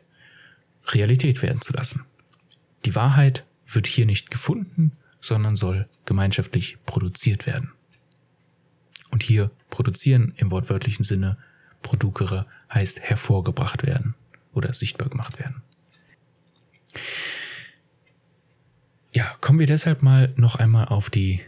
Realität 0.88 1.42
werden 1.42 1.60
zu 1.60 1.72
lassen. 1.72 2.04
Die 2.84 2.94
Wahrheit 2.94 3.44
wird 3.66 3.86
hier 3.86 4.06
nicht 4.06 4.30
gefunden, 4.30 4.92
sondern 5.20 5.56
soll 5.56 5.88
gemeinschaftlich 6.04 6.78
produziert 6.84 7.46
werden. 7.46 7.72
Und 9.10 9.22
hier 9.22 9.50
produzieren 9.70 10.32
im 10.36 10.50
wortwörtlichen 10.50 11.04
Sinne 11.04 11.38
Produkere 11.82 12.46
heißt 12.72 13.00
hervorgebracht 13.00 13.84
werden 13.84 14.14
oder 14.52 14.72
sichtbar 14.72 15.08
gemacht 15.08 15.38
werden. 15.38 15.62
Ja, 19.12 19.36
kommen 19.40 19.58
wir 19.58 19.66
deshalb 19.66 20.02
mal 20.02 20.32
noch 20.36 20.56
einmal 20.56 20.86
auf 20.86 21.10
die 21.10 21.40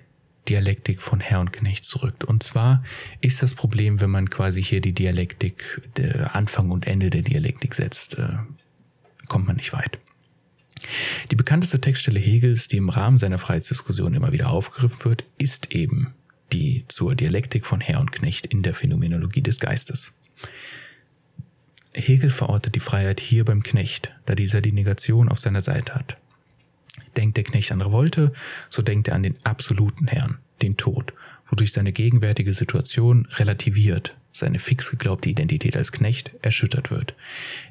Dialektik 0.49 1.01
von 1.01 1.21
Herr 1.21 1.41
und 1.41 1.53
Knecht 1.53 1.85
zurück. 1.85 2.25
Und 2.27 2.43
zwar 2.43 2.83
ist 3.21 3.43
das 3.43 3.55
Problem, 3.55 4.01
wenn 4.01 4.11
man 4.11 4.31
quasi 4.31 4.63
hier 4.63 4.81
die 4.81 4.93
Dialektik, 4.93 5.83
der 5.97 6.35
Anfang 6.35 6.71
und 6.71 6.87
Ende 6.87 7.11
der 7.11 7.23
Dialektik 7.23 7.75
setzt, 7.75 8.19
äh, 8.19 8.37
kommt 9.27 9.47
man 9.47 9.57
nicht 9.57 9.73
weit. 9.73 9.99
Die 11.31 11.37
bekannteste 11.37 11.81
Textstelle 11.81 12.21
Hegels, 12.21 12.69
die 12.69 12.77
im 12.77 12.91
Rahmen 12.91 13.17
seiner 13.17 13.39
Freiheitsdiskussion 13.39 14.15
immer 14.15 14.33
wieder 14.33 14.51
aufgegriffen 14.51 15.05
wird, 15.05 15.25
ist 15.39 15.73
eben 15.73 16.13
die 16.53 16.85
zur 16.89 17.15
Dialektik 17.15 17.65
von 17.65 17.81
Herr 17.81 18.01
und 18.01 18.13
Knecht 18.13 18.47
in 18.47 18.63
der 18.63 18.75
Phänomenologie 18.75 19.43
des 19.43 19.59
Geistes. 19.59 20.13
Hegel 21.95 22.31
verortet 22.31 22.75
die 22.75 22.81
Freiheit 22.81 23.21
hier 23.21 23.45
beim 23.45 23.63
Knecht, 23.63 24.13
da 24.27 24.35
dieser 24.35 24.61
die 24.61 24.73
Negation 24.73 25.29
auf 25.29 25.39
seiner 25.39 25.61
Seite 25.61 25.95
hat. 25.95 26.19
Denkt 27.17 27.37
der 27.37 27.45
Knecht 27.45 27.73
an 27.73 27.81
Revolte, 27.81 28.33
so 28.71 28.83
denkt 28.83 29.09
er 29.09 29.15
an 29.15 29.23
den 29.23 29.37
absoluten 29.45 30.07
Herrn, 30.07 30.39
den 30.63 30.77
Tod, 30.77 31.13
wodurch 31.49 31.73
seine 31.73 31.93
gegenwärtige 31.93 32.55
Situation 32.55 33.29
relativiert, 33.37 34.17
seine 34.33 34.59
fix 34.59 34.91
geglaubte 34.91 35.29
Identität 35.29 35.77
als 35.77 35.93
Knecht 35.93 36.33
erschüttert 36.43 36.91
wird. 36.91 37.15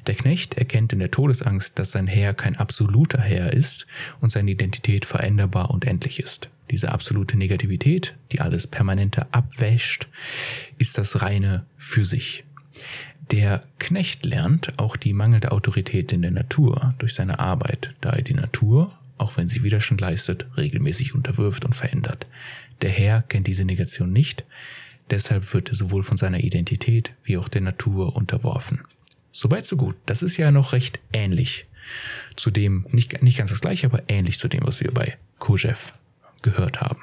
Der 0.06 0.14
Knecht 0.14 0.54
erkennt 0.54 0.92
in 0.92 0.98
der 0.98 1.10
Todesangst, 1.10 1.78
dass 1.78 1.92
sein 1.92 2.06
Herr 2.06 2.32
kein 2.34 2.56
absoluter 2.56 3.20
Herr 3.20 3.52
ist 3.52 3.86
und 4.20 4.30
seine 4.30 4.52
Identität 4.52 5.04
veränderbar 5.04 5.70
und 5.70 5.84
endlich 5.84 6.20
ist. 6.20 6.48
Diese 6.70 6.92
absolute 6.92 7.36
Negativität, 7.36 8.14
die 8.32 8.40
alles 8.40 8.66
Permanente 8.66 9.26
abwäscht, 9.32 10.08
ist 10.78 10.96
das 10.96 11.20
reine 11.20 11.66
für 11.76 12.06
sich. 12.06 12.44
Der 13.30 13.62
Knecht 13.78 14.24
lernt 14.24 14.78
auch 14.78 14.96
die 14.96 15.12
mangelnde 15.12 15.52
Autorität 15.52 16.12
in 16.12 16.22
der 16.22 16.30
Natur 16.30 16.94
durch 16.98 17.14
seine 17.14 17.38
Arbeit, 17.38 17.94
da 18.00 18.10
er 18.10 18.22
die 18.22 18.34
Natur 18.34 18.98
auch 19.18 19.36
wenn 19.36 19.48
sie 19.48 19.62
Widerstand 19.62 20.00
leistet, 20.00 20.46
regelmäßig 20.56 21.14
unterwirft 21.14 21.64
und 21.64 21.74
verändert. 21.74 22.26
Der 22.82 22.90
Herr 22.90 23.22
kennt 23.22 23.46
diese 23.46 23.64
Negation 23.64 24.12
nicht, 24.12 24.44
deshalb 25.10 25.52
wird 25.54 25.68
er 25.68 25.74
sowohl 25.74 26.02
von 26.02 26.16
seiner 26.16 26.40
Identität 26.40 27.12
wie 27.22 27.36
auch 27.36 27.48
der 27.48 27.60
Natur 27.60 28.16
unterworfen. 28.16 28.80
Soweit 29.32 29.66
so 29.66 29.76
gut. 29.76 29.96
Das 30.06 30.22
ist 30.22 30.36
ja 30.36 30.52
noch 30.52 30.72
recht 30.72 31.00
ähnlich 31.12 31.66
zu 32.36 32.50
dem, 32.50 32.86
nicht, 32.90 33.20
nicht 33.22 33.38
ganz 33.38 33.50
das 33.50 33.60
gleiche, 33.60 33.86
aber 33.86 34.04
ähnlich 34.08 34.38
zu 34.38 34.48
dem, 34.48 34.64
was 34.64 34.80
wir 34.80 34.92
bei 34.92 35.18
Kojev 35.38 35.92
gehört 36.42 36.80
haben. 36.80 37.02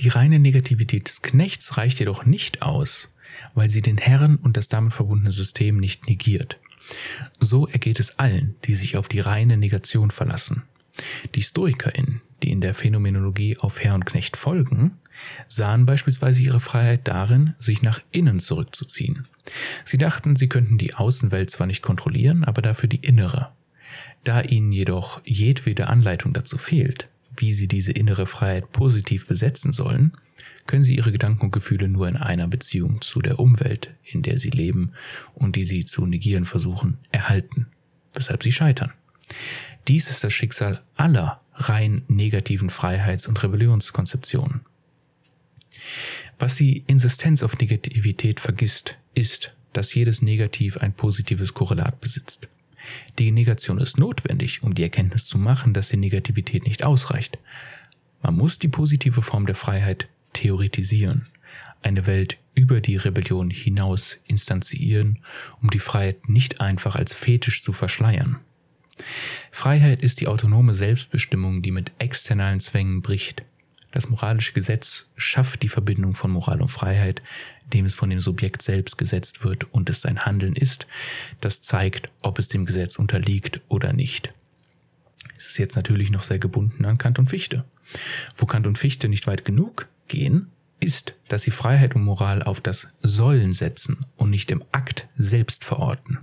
Die 0.00 0.08
reine 0.08 0.38
Negativität 0.38 1.08
des 1.08 1.22
Knechts 1.22 1.76
reicht 1.76 1.98
jedoch 1.98 2.24
nicht 2.26 2.62
aus, 2.62 3.10
weil 3.54 3.68
sie 3.68 3.82
den 3.82 3.98
Herrn 3.98 4.36
und 4.36 4.56
das 4.56 4.68
damit 4.68 4.92
verbundene 4.92 5.32
System 5.32 5.78
nicht 5.78 6.08
negiert. 6.08 6.58
So 7.40 7.66
ergeht 7.66 8.00
es 8.00 8.18
allen, 8.18 8.56
die 8.64 8.74
sich 8.74 8.96
auf 8.96 9.08
die 9.08 9.20
reine 9.20 9.56
Negation 9.56 10.10
verlassen. 10.10 10.62
Die 11.34 11.42
StoikerInnen, 11.42 12.22
die 12.42 12.50
in 12.50 12.60
der 12.60 12.74
Phänomenologie 12.74 13.58
auf 13.58 13.82
Herr 13.82 13.94
und 13.94 14.06
Knecht 14.06 14.36
folgen, 14.36 14.92
sahen 15.48 15.86
beispielsweise 15.86 16.42
ihre 16.42 16.60
Freiheit 16.60 17.08
darin, 17.08 17.54
sich 17.58 17.82
nach 17.82 18.00
innen 18.10 18.40
zurückzuziehen. 18.40 19.26
Sie 19.84 19.98
dachten, 19.98 20.36
sie 20.36 20.48
könnten 20.48 20.78
die 20.78 20.94
Außenwelt 20.94 21.50
zwar 21.50 21.66
nicht 21.66 21.82
kontrollieren, 21.82 22.44
aber 22.44 22.62
dafür 22.62 22.88
die 22.88 23.04
innere. 23.04 23.52
Da 24.24 24.40
ihnen 24.42 24.72
jedoch 24.72 25.20
jedwede 25.24 25.88
Anleitung 25.88 26.32
dazu 26.32 26.58
fehlt, 26.58 27.08
wie 27.36 27.52
sie 27.52 27.68
diese 27.68 27.92
innere 27.92 28.26
Freiheit 28.26 28.72
positiv 28.72 29.26
besetzen 29.26 29.72
sollen, 29.72 30.12
können 30.66 30.82
sie 30.82 30.96
ihre 30.96 31.12
Gedanken 31.12 31.46
und 31.46 31.50
Gefühle 31.52 31.88
nur 31.88 32.08
in 32.08 32.16
einer 32.16 32.48
Beziehung 32.48 33.00
zu 33.00 33.20
der 33.20 33.38
Umwelt, 33.38 33.94
in 34.04 34.22
der 34.22 34.38
sie 34.38 34.50
leben 34.50 34.92
und 35.34 35.56
die 35.56 35.64
sie 35.64 35.84
zu 35.84 36.06
negieren 36.06 36.44
versuchen, 36.44 36.98
erhalten, 37.10 37.66
weshalb 38.14 38.42
sie 38.42 38.52
scheitern. 38.52 38.92
Dies 39.88 40.10
ist 40.10 40.24
das 40.24 40.32
Schicksal 40.32 40.82
aller 40.96 41.40
rein 41.54 42.02
negativen 42.08 42.70
Freiheits- 42.70 43.26
und 43.26 43.42
Rebellionskonzeptionen. 43.42 44.60
Was 46.38 46.56
die 46.56 46.84
Insistenz 46.86 47.42
auf 47.42 47.58
Negativität 47.58 48.40
vergisst, 48.40 48.96
ist, 49.14 49.54
dass 49.72 49.94
jedes 49.94 50.22
Negativ 50.22 50.78
ein 50.78 50.92
positives 50.92 51.54
Korrelat 51.54 52.00
besitzt. 52.00 52.48
Die 53.18 53.30
Negation 53.30 53.78
ist 53.78 53.98
notwendig, 53.98 54.62
um 54.62 54.74
die 54.74 54.82
Erkenntnis 54.82 55.26
zu 55.26 55.38
machen, 55.38 55.74
dass 55.74 55.88
die 55.88 55.96
Negativität 55.96 56.64
nicht 56.64 56.84
ausreicht. 56.84 57.38
Man 58.22 58.36
muss 58.36 58.58
die 58.58 58.68
positive 58.68 59.22
Form 59.22 59.46
der 59.46 59.54
Freiheit 59.54 60.08
theoretisieren, 60.36 61.26
eine 61.82 62.06
Welt 62.06 62.38
über 62.54 62.80
die 62.80 62.96
Rebellion 62.96 63.50
hinaus 63.50 64.18
instanzieren, 64.26 65.18
um 65.62 65.70
die 65.70 65.78
Freiheit 65.78 66.28
nicht 66.28 66.60
einfach 66.60 66.94
als 66.96 67.12
Fetisch 67.12 67.62
zu 67.62 67.72
verschleiern. 67.72 68.38
Freiheit 69.50 70.02
ist 70.02 70.20
die 70.20 70.26
autonome 70.26 70.74
Selbstbestimmung, 70.74 71.62
die 71.62 71.70
mit 71.70 71.92
externalen 71.98 72.60
Zwängen 72.60 73.02
bricht. 73.02 73.42
Das 73.92 74.08
moralische 74.08 74.52
Gesetz 74.52 75.10
schafft 75.16 75.62
die 75.62 75.68
Verbindung 75.68 76.14
von 76.14 76.30
Moral 76.30 76.60
und 76.60 76.68
Freiheit, 76.68 77.22
indem 77.64 77.86
es 77.86 77.94
von 77.94 78.10
dem 78.10 78.20
Subjekt 78.20 78.62
selbst 78.62 78.98
gesetzt 78.98 79.44
wird 79.44 79.72
und 79.72 79.88
es 79.88 80.02
sein 80.02 80.24
Handeln 80.26 80.54
ist, 80.54 80.86
das 81.40 81.62
zeigt, 81.62 82.10
ob 82.20 82.38
es 82.38 82.48
dem 82.48 82.66
Gesetz 82.66 82.98
unterliegt 82.98 83.60
oder 83.68 83.92
nicht. 83.92 84.32
Es 85.36 85.48
ist 85.48 85.58
jetzt 85.58 85.76
natürlich 85.76 86.10
noch 86.10 86.22
sehr 86.22 86.38
gebunden 86.38 86.84
an 86.84 86.98
Kant 86.98 87.18
und 87.18 87.30
Fichte. 87.30 87.64
Wo 88.36 88.46
Kant 88.46 88.66
und 88.66 88.78
Fichte 88.78 89.08
nicht 89.08 89.26
weit 89.26 89.44
genug 89.44 89.88
gehen, 90.08 90.50
ist, 90.80 91.14
dass 91.28 91.42
sie 91.42 91.50
Freiheit 91.50 91.94
und 91.94 92.04
Moral 92.04 92.42
auf 92.42 92.60
das 92.60 92.88
Sollen 93.02 93.52
setzen 93.52 94.04
und 94.16 94.30
nicht 94.30 94.50
im 94.50 94.62
Akt 94.72 95.08
selbst 95.16 95.64
verorten. 95.64 96.18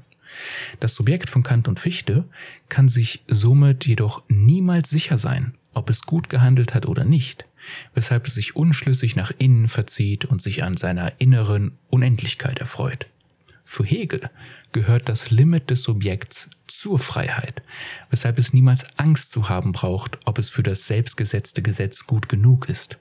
Das 0.79 0.95
Subjekt 0.95 1.29
von 1.29 1.43
Kant 1.43 1.67
und 1.67 1.79
Fichte 1.79 2.25
kann 2.69 2.89
sich 2.89 3.23
somit 3.27 3.85
jedoch 3.85 4.23
niemals 4.29 4.89
sicher 4.89 5.17
sein, 5.17 5.53
ob 5.73 5.89
es 5.89 6.03
gut 6.03 6.29
gehandelt 6.29 6.73
hat 6.73 6.85
oder 6.85 7.03
nicht, 7.03 7.45
weshalb 7.93 8.27
es 8.27 8.35
sich 8.35 8.55
unschlüssig 8.55 9.15
nach 9.15 9.31
innen 9.37 9.67
verzieht 9.67 10.25
und 10.25 10.41
sich 10.41 10.63
an 10.63 10.77
seiner 10.77 11.19
inneren 11.19 11.77
Unendlichkeit 11.89 12.59
erfreut. 12.59 13.07
Für 13.65 13.85
Hegel 13.85 14.29
gehört 14.71 15.09
das 15.09 15.31
Limit 15.31 15.69
des 15.69 15.83
Subjekts 15.83 16.49
zur 16.67 16.99
Freiheit, 16.99 17.61
weshalb 18.09 18.37
es 18.37 18.53
niemals 18.53 18.85
Angst 18.97 19.31
zu 19.31 19.49
haben 19.49 19.71
braucht, 19.71 20.19
ob 20.25 20.37
es 20.37 20.49
für 20.49 20.63
das 20.63 20.85
selbstgesetzte 20.85 21.61
Gesetz 21.61 22.05
gut 22.05 22.27
genug 22.29 22.69
ist, 22.69 22.97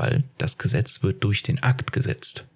weil 0.00 0.24
das 0.38 0.56
Gesetz 0.56 1.02
wird 1.02 1.22
durch 1.22 1.42
den 1.42 1.62
Akt 1.62 1.92
gesetzt. 1.92 2.46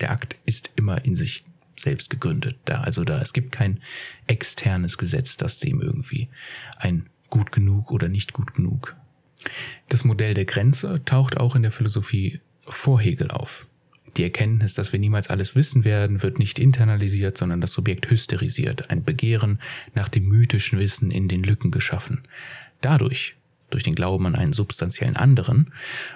Der 0.00 0.10
Akt 0.10 0.36
ist 0.44 0.70
immer 0.76 1.02
in 1.06 1.16
sich 1.16 1.44
selbst 1.76 2.10
gegründet. 2.10 2.58
Da, 2.66 2.82
also 2.82 3.04
da, 3.04 3.22
es 3.22 3.32
gibt 3.32 3.52
kein 3.52 3.80
externes 4.26 4.98
Gesetz, 4.98 5.38
das 5.38 5.60
dem 5.60 5.80
irgendwie 5.80 6.28
ein 6.76 7.08
gut 7.30 7.52
genug 7.52 7.90
oder 7.90 8.08
nicht 8.08 8.34
gut 8.34 8.52
genug. 8.52 8.96
Das 9.88 10.04
Modell 10.04 10.34
der 10.34 10.44
Grenze 10.44 11.02
taucht 11.06 11.38
auch 11.38 11.56
in 11.56 11.62
der 11.62 11.72
Philosophie 11.72 12.40
vor 12.66 13.00
Hegel 13.00 13.30
auf. 13.30 13.66
Die 14.18 14.24
Erkenntnis, 14.24 14.74
dass 14.74 14.92
wir 14.92 15.00
niemals 15.00 15.28
alles 15.28 15.56
wissen 15.56 15.84
werden, 15.84 16.22
wird 16.22 16.38
nicht 16.38 16.58
internalisiert, 16.58 17.38
sondern 17.38 17.62
das 17.62 17.72
Subjekt 17.72 18.10
hysterisiert, 18.10 18.90
ein 18.90 19.04
Begehren 19.04 19.58
nach 19.94 20.10
dem 20.10 20.26
mythischen 20.28 20.78
Wissen 20.78 21.10
in 21.10 21.28
den 21.28 21.42
Lücken 21.42 21.70
geschaffen. 21.70 22.22
Dadurch, 22.82 23.36
durch 23.74 23.82
den 23.82 23.94
Glauben 23.94 24.26
an 24.26 24.36
einen 24.36 24.52
substanziellen 24.52 25.16
anderen, 25.16 25.72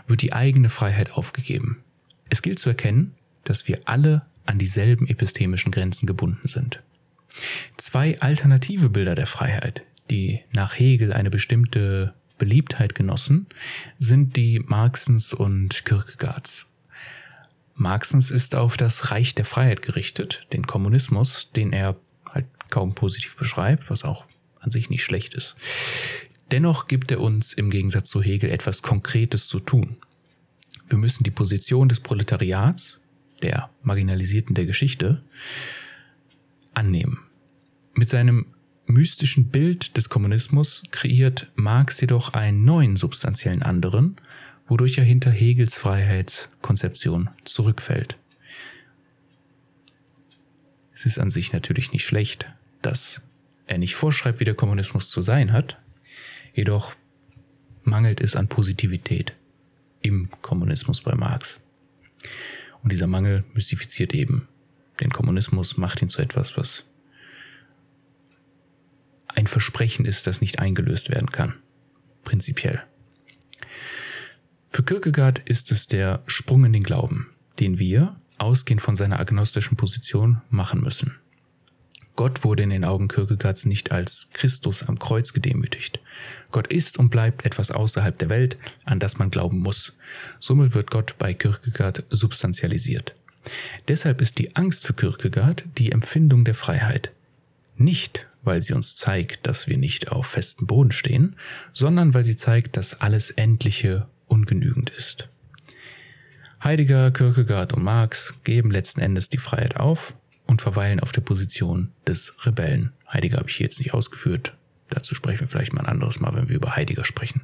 wird 0.07 0.23
die 0.23 0.33
eigene 0.33 0.69
Freiheit 0.69 1.13
aufgegeben. 1.13 1.83
Es 2.31 2.41
gilt 2.41 2.59
zu 2.59 2.69
erkennen, 2.69 3.15
dass 3.45 3.67
wir 3.67 3.81
alle 3.85 4.23
an 4.47 4.59
dieselben 4.59 5.09
epistemischen 5.09 5.73
Grenzen 5.73 6.07
gebunden 6.07 6.49
sind. 6.49 6.83
Zwei 7.77 8.21
alternative 8.21 8.89
Bilder 8.89 9.15
der 9.15 9.27
Freiheit, 9.27 9.83
die 10.11 10.41
nach 10.53 10.79
Hegel 10.79 11.13
eine 11.13 11.31
bestimmte 11.31 12.15
Beliebtheit 12.39 12.95
genossen, 12.95 13.47
sind 13.99 14.37
die 14.37 14.61
Marxens 14.61 15.33
und 15.35 15.85
Kierkegaards. 15.85 16.67
Marxens 17.75 18.31
ist 18.31 18.55
auf 18.55 18.77
das 18.77 19.11
Reich 19.11 19.35
der 19.35 19.45
Freiheit 19.45 19.83
gerichtet, 19.83 20.47
den 20.53 20.67
Kommunismus, 20.67 21.51
den 21.55 21.73
er 21.73 21.97
halt 22.29 22.47
kaum 22.71 22.95
positiv 22.95 23.37
beschreibt, 23.37 23.91
was 23.91 24.05
auch 24.05 24.27
an 24.61 24.71
sich 24.71 24.91
nicht 24.91 25.05
schlecht 25.05 25.35
ist. 25.35 25.57
Dennoch 26.51 26.89
gibt 26.89 27.11
er 27.11 27.21
uns 27.21 27.53
im 27.53 27.71
Gegensatz 27.71 28.11
zu 28.11 28.23
Hegel 28.23 28.51
etwas 28.51 28.83
Konkretes 28.83 29.49
zu 29.49 29.61
tun. 29.61 29.97
Wir 30.89 30.99
müssen 30.99 31.25
die 31.25 31.31
Position 31.31 31.89
des 31.89 32.01
Proletariats 32.01 33.01
der 33.43 33.71
Marginalisierten 33.83 34.55
der 34.55 34.67
Geschichte, 34.67 35.23
annehmen. 36.75 37.19
Mit 37.95 38.09
seinem 38.09 38.47
mystischen 38.87 39.49
Bild 39.49 39.97
des 39.97 40.09
Kommunismus 40.09 40.83
kreiert 40.91 41.51
Marx 41.55 42.01
jedoch 42.01 42.33
einen 42.33 42.65
neuen 42.65 42.97
substanziellen 42.97 43.63
anderen, 43.63 44.17
wodurch 44.67 44.99
er 44.99 45.05
hinter 45.05 45.31
Hegels 45.31 45.77
Freiheitskonzeption 45.77 47.31
zurückfällt. 47.45 48.17
Es 50.95 51.07
ist 51.07 51.19
an 51.19 51.31
sich 51.31 51.53
natürlich 51.53 51.93
nicht 51.93 52.05
schlecht, 52.05 52.47
dass 52.83 53.23
er 53.67 53.79
nicht 53.79 53.95
vorschreibt, 53.95 54.41
wie 54.41 54.45
der 54.45 54.55
Kommunismus 54.55 55.09
zu 55.09 55.23
sein 55.23 55.53
hat, 55.53 55.79
jedoch 56.55 56.95
mangelt 57.83 58.21
es 58.21 58.37
an 58.37 58.49
Positivität 58.49 59.35
im 60.01 60.29
Kommunismus 60.43 61.03
bei 61.03 61.15
Marx. 61.15 61.61
Und 62.83 62.93
dieser 62.93 63.07
Mangel 63.07 63.45
mystifiziert 63.55 64.15
eben 64.15 64.49
den 65.01 65.11
Kommunismus, 65.11 65.77
macht 65.77 66.03
ihn 66.03 66.09
zu 66.09 66.21
etwas, 66.21 66.57
was 66.57 66.85
ein 69.29 69.47
Versprechen 69.47 70.05
ist, 70.05 70.27
das 70.27 70.41
nicht 70.41 70.59
eingelöst 70.59 71.11
werden 71.11 71.31
kann. 71.31 71.55
Prinzipiell. 72.25 72.83
Für 74.69 74.83
Kierkegaard 74.83 75.39
ist 75.39 75.71
es 75.71 75.87
der 75.87 76.23
Sprung 76.27 76.65
in 76.65 76.73
den 76.73 76.83
Glauben, 76.83 77.31
den 77.59 77.79
wir, 77.79 78.17
ausgehend 78.37 78.83
von 78.83 78.97
seiner 78.97 79.19
agnostischen 79.19 79.77
Position, 79.77 80.43
machen 80.51 80.83
müssen. 80.83 81.17
Gott 82.19 82.43
wurde 82.43 82.65
in 82.65 82.71
den 82.71 82.85
Augen 82.85 83.07
Kierkegaards 83.07 83.65
nicht 83.65 83.93
als 83.93 84.29
Christus 84.33 84.83
am 84.83 84.99
Kreuz 84.99 85.33
gedemütigt. 85.33 86.01
Gott 86.51 86.67
ist 86.67 86.99
und 86.99 87.11
bleibt 87.11 87.47
etwas 87.47 87.71
außerhalb 87.71 88.19
der 88.19 88.29
Welt, 88.29 88.59
an 88.85 88.99
das 88.99 89.21
man 89.21 89.31
glauben 89.31 89.61
muss. 89.61 89.97
Somit 90.41 90.75
wird 90.75 90.91
Gott 90.91 91.15
bei 91.19 91.33
Kierkegaard 91.33 92.03
substantialisiert. 92.11 93.15
Deshalb 93.87 94.21
ist 94.21 94.39
die 94.39 94.57
Angst 94.57 94.85
für 94.85 94.95
Kierkegaard 94.95 95.63
die 95.79 95.93
Empfindung 95.93 96.45
der 96.45 96.57
Freiheit. 96.57 97.13
Nicht, 97.77 98.27
weil 98.43 98.63
sie 98.63 98.73
uns 98.73 98.97
zeigt, 98.97 99.47
dass 99.47 99.69
wir 99.69 99.77
nicht 99.77 100.11
auf 100.11 100.27
festem 100.27 100.67
Boden 100.67 100.91
stehen, 100.91 101.37
sondern 101.73 102.15
weil 102.15 102.25
sie 102.25 102.35
zeigt, 102.35 102.77
dass 102.77 103.01
alles 103.01 103.31
Endliche 103.31 104.09
ungenügend 104.27 104.91
ist. 104.91 105.29
Heidegger, 106.65 107.13
Kierkegaard 107.13 107.75
und 107.75 107.85
Marx 107.85 108.35
geben 108.43 108.73
letzten 108.73 109.03
Endes 109.03 109.29
die 109.29 109.39
Freiheit 109.39 109.77
auf 109.77 110.15
und 110.49 110.63
verweilen 110.63 110.99
auf 110.99 111.13
der 111.13 111.21
Position 111.21 111.93
des 112.07 112.35
Rebellen. 112.45 112.93
Heidegger 113.13 113.37
habe 113.37 113.49
ich 113.49 113.57
hier 113.57 113.67
jetzt 113.67 113.79
nicht 113.79 113.95
ausgeführt. 113.95 114.57
Dazu 114.89 115.15
sprechen 115.15 115.41
wir 115.41 115.49
vielleicht 115.49 115.75
mal 115.75 115.83
ein 115.83 115.93
anderes 115.93 116.19
Mal, 116.19 116.35
wenn 116.35 116.49
wir 116.49 116.57
über 116.57 116.75
Heidegger 116.75 117.05
sprechen. 117.05 117.43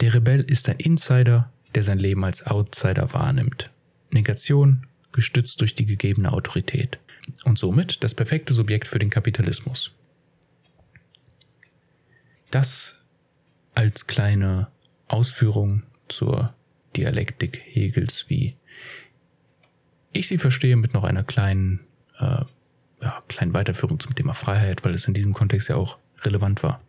Der 0.00 0.14
Rebell 0.14 0.40
ist 0.40 0.68
ein 0.68 0.76
Insider, 0.78 1.52
der 1.74 1.82
sein 1.82 1.98
Leben 1.98 2.24
als 2.24 2.46
Outsider 2.46 3.12
wahrnimmt. 3.12 3.70
Negation, 4.10 4.86
gestützt 5.10 5.60
durch 5.60 5.74
die 5.74 5.84
gegebene 5.84 6.32
Autorität. 6.32 6.98
Und 7.44 7.58
somit 7.58 8.02
das 8.04 8.14
perfekte 8.14 8.54
Subjekt 8.54 8.86
für 8.86 8.98
den 8.98 9.10
Kapitalismus. 9.10 9.92
Das 12.50 12.94
als 13.74 14.06
kleine 14.06 14.68
Ausführung 15.08 15.82
zur 16.08 16.54
Dialektik 16.96 17.60
Hegels, 17.64 18.26
wie 18.28 18.54
ich 20.12 20.28
sie 20.28 20.38
verstehe 20.38 20.76
mit 20.76 20.94
noch 20.94 21.04
einer 21.04 21.24
kleinen, 21.24 21.80
äh, 22.18 22.44
ja, 23.00 23.22
kleinen 23.28 23.54
Weiterführung 23.54 23.98
zum 23.98 24.14
Thema 24.14 24.34
Freiheit, 24.34 24.84
weil 24.84 24.94
es 24.94 25.08
in 25.08 25.14
diesem 25.14 25.32
Kontext 25.32 25.68
ja 25.68 25.76
auch 25.76 25.98
relevant 26.22 26.62
war. 26.62 26.80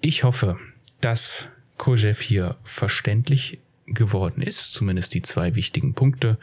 Ich 0.00 0.24
hoffe, 0.24 0.58
dass 1.00 1.48
Kojev 1.76 2.22
hier 2.22 2.56
verständlich 2.62 3.58
geworden 3.86 4.42
ist, 4.42 4.72
zumindest 4.72 5.14
die 5.14 5.22
zwei 5.22 5.54
wichtigen 5.54 5.94
Punkte, 5.94 6.38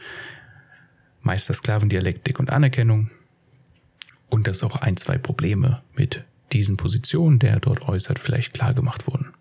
Meister-Sklavendialektik 1.22 2.38
und 2.38 2.50
Anerkennung 2.50 3.10
und 4.28 4.46
dass 4.46 4.62
auch 4.62 4.76
ein, 4.76 4.96
zwei 4.96 5.18
Probleme 5.18 5.82
mit 5.94 6.24
diesen 6.52 6.76
Positionen, 6.76 7.38
der 7.38 7.50
er 7.50 7.60
dort 7.60 7.82
äußert, 7.82 8.18
vielleicht 8.18 8.54
klar 8.54 8.74
gemacht 8.74 9.06
wurden. 9.06 9.32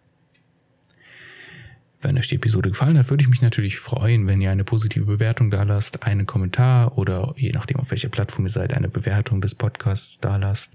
Wenn 2.02 2.18
euch 2.18 2.28
die 2.28 2.36
Episode 2.36 2.70
gefallen 2.70 2.98
hat, 2.98 3.10
würde 3.10 3.24
ich 3.24 3.30
mich 3.30 3.42
natürlich 3.42 3.78
freuen, 3.80 4.26
wenn 4.28 4.40
ihr 4.40 4.52
eine 4.52 4.64
positive 4.64 5.06
Bewertung 5.06 5.52
da 5.52 5.64
lasst, 5.64 6.04
einen 6.04 6.26
Kommentar 6.26 6.98
oder 6.98 7.34
je 7.38 7.52
nachdem, 7.52 7.78
auf 7.78 7.92
welcher 7.92 8.08
Plattform 8.08 8.46
ihr 8.46 8.52
seid, 8.52 8.74
eine 8.74 8.88
Bewertung 8.88 9.42
des 9.42 9.54
Podcasts 9.54 10.18
da 10.20 10.38
lasst 10.38 10.72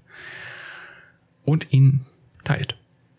und 1.44 1.72
ihn 1.72 2.04
teilt. 2.44 2.76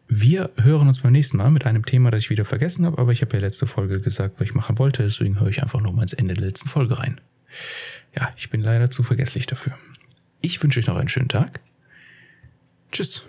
Wir 0.08 0.52
hören 0.58 0.88
uns 0.88 1.00
beim 1.00 1.14
nächsten 1.14 1.38
Mal 1.38 1.50
mit 1.50 1.66
einem 1.66 1.84
Thema, 1.84 2.12
das 2.12 2.24
ich 2.24 2.30
wieder 2.30 2.46
vergessen 2.46 2.86
habe, 2.86 3.00
aber 3.00 3.12
ich 3.12 3.22
habe 3.22 3.36
ja 3.38 3.42
letzte 3.42 3.66
Folge 3.66 4.00
gesagt, 4.00 4.36
was 4.40 4.48
ich 4.48 4.54
machen 4.54 4.78
wollte, 4.78 5.02
deswegen 5.02 5.40
höre 5.40 5.48
ich 5.48 5.64
einfach 5.64 5.82
nochmal 5.82 6.04
ins 6.04 6.14
Ende 6.14 6.36
der 6.36 6.46
letzten 6.46 6.70
Folge 6.70 7.00
rein. 7.00 7.20
Ja, 8.16 8.32
ich 8.38 8.52
bin 8.52 8.62
leider 8.62 8.92
zu 8.92 9.02
vergesslich 9.02 9.48
dafür. 9.48 9.74
Ich 10.42 10.62
wünsche 10.62 10.80
euch 10.80 10.88
noch 10.88 10.98
einen 10.98 11.10
schönen 11.10 11.28
Tag. 11.28 11.60
Tschüss. 12.92 13.24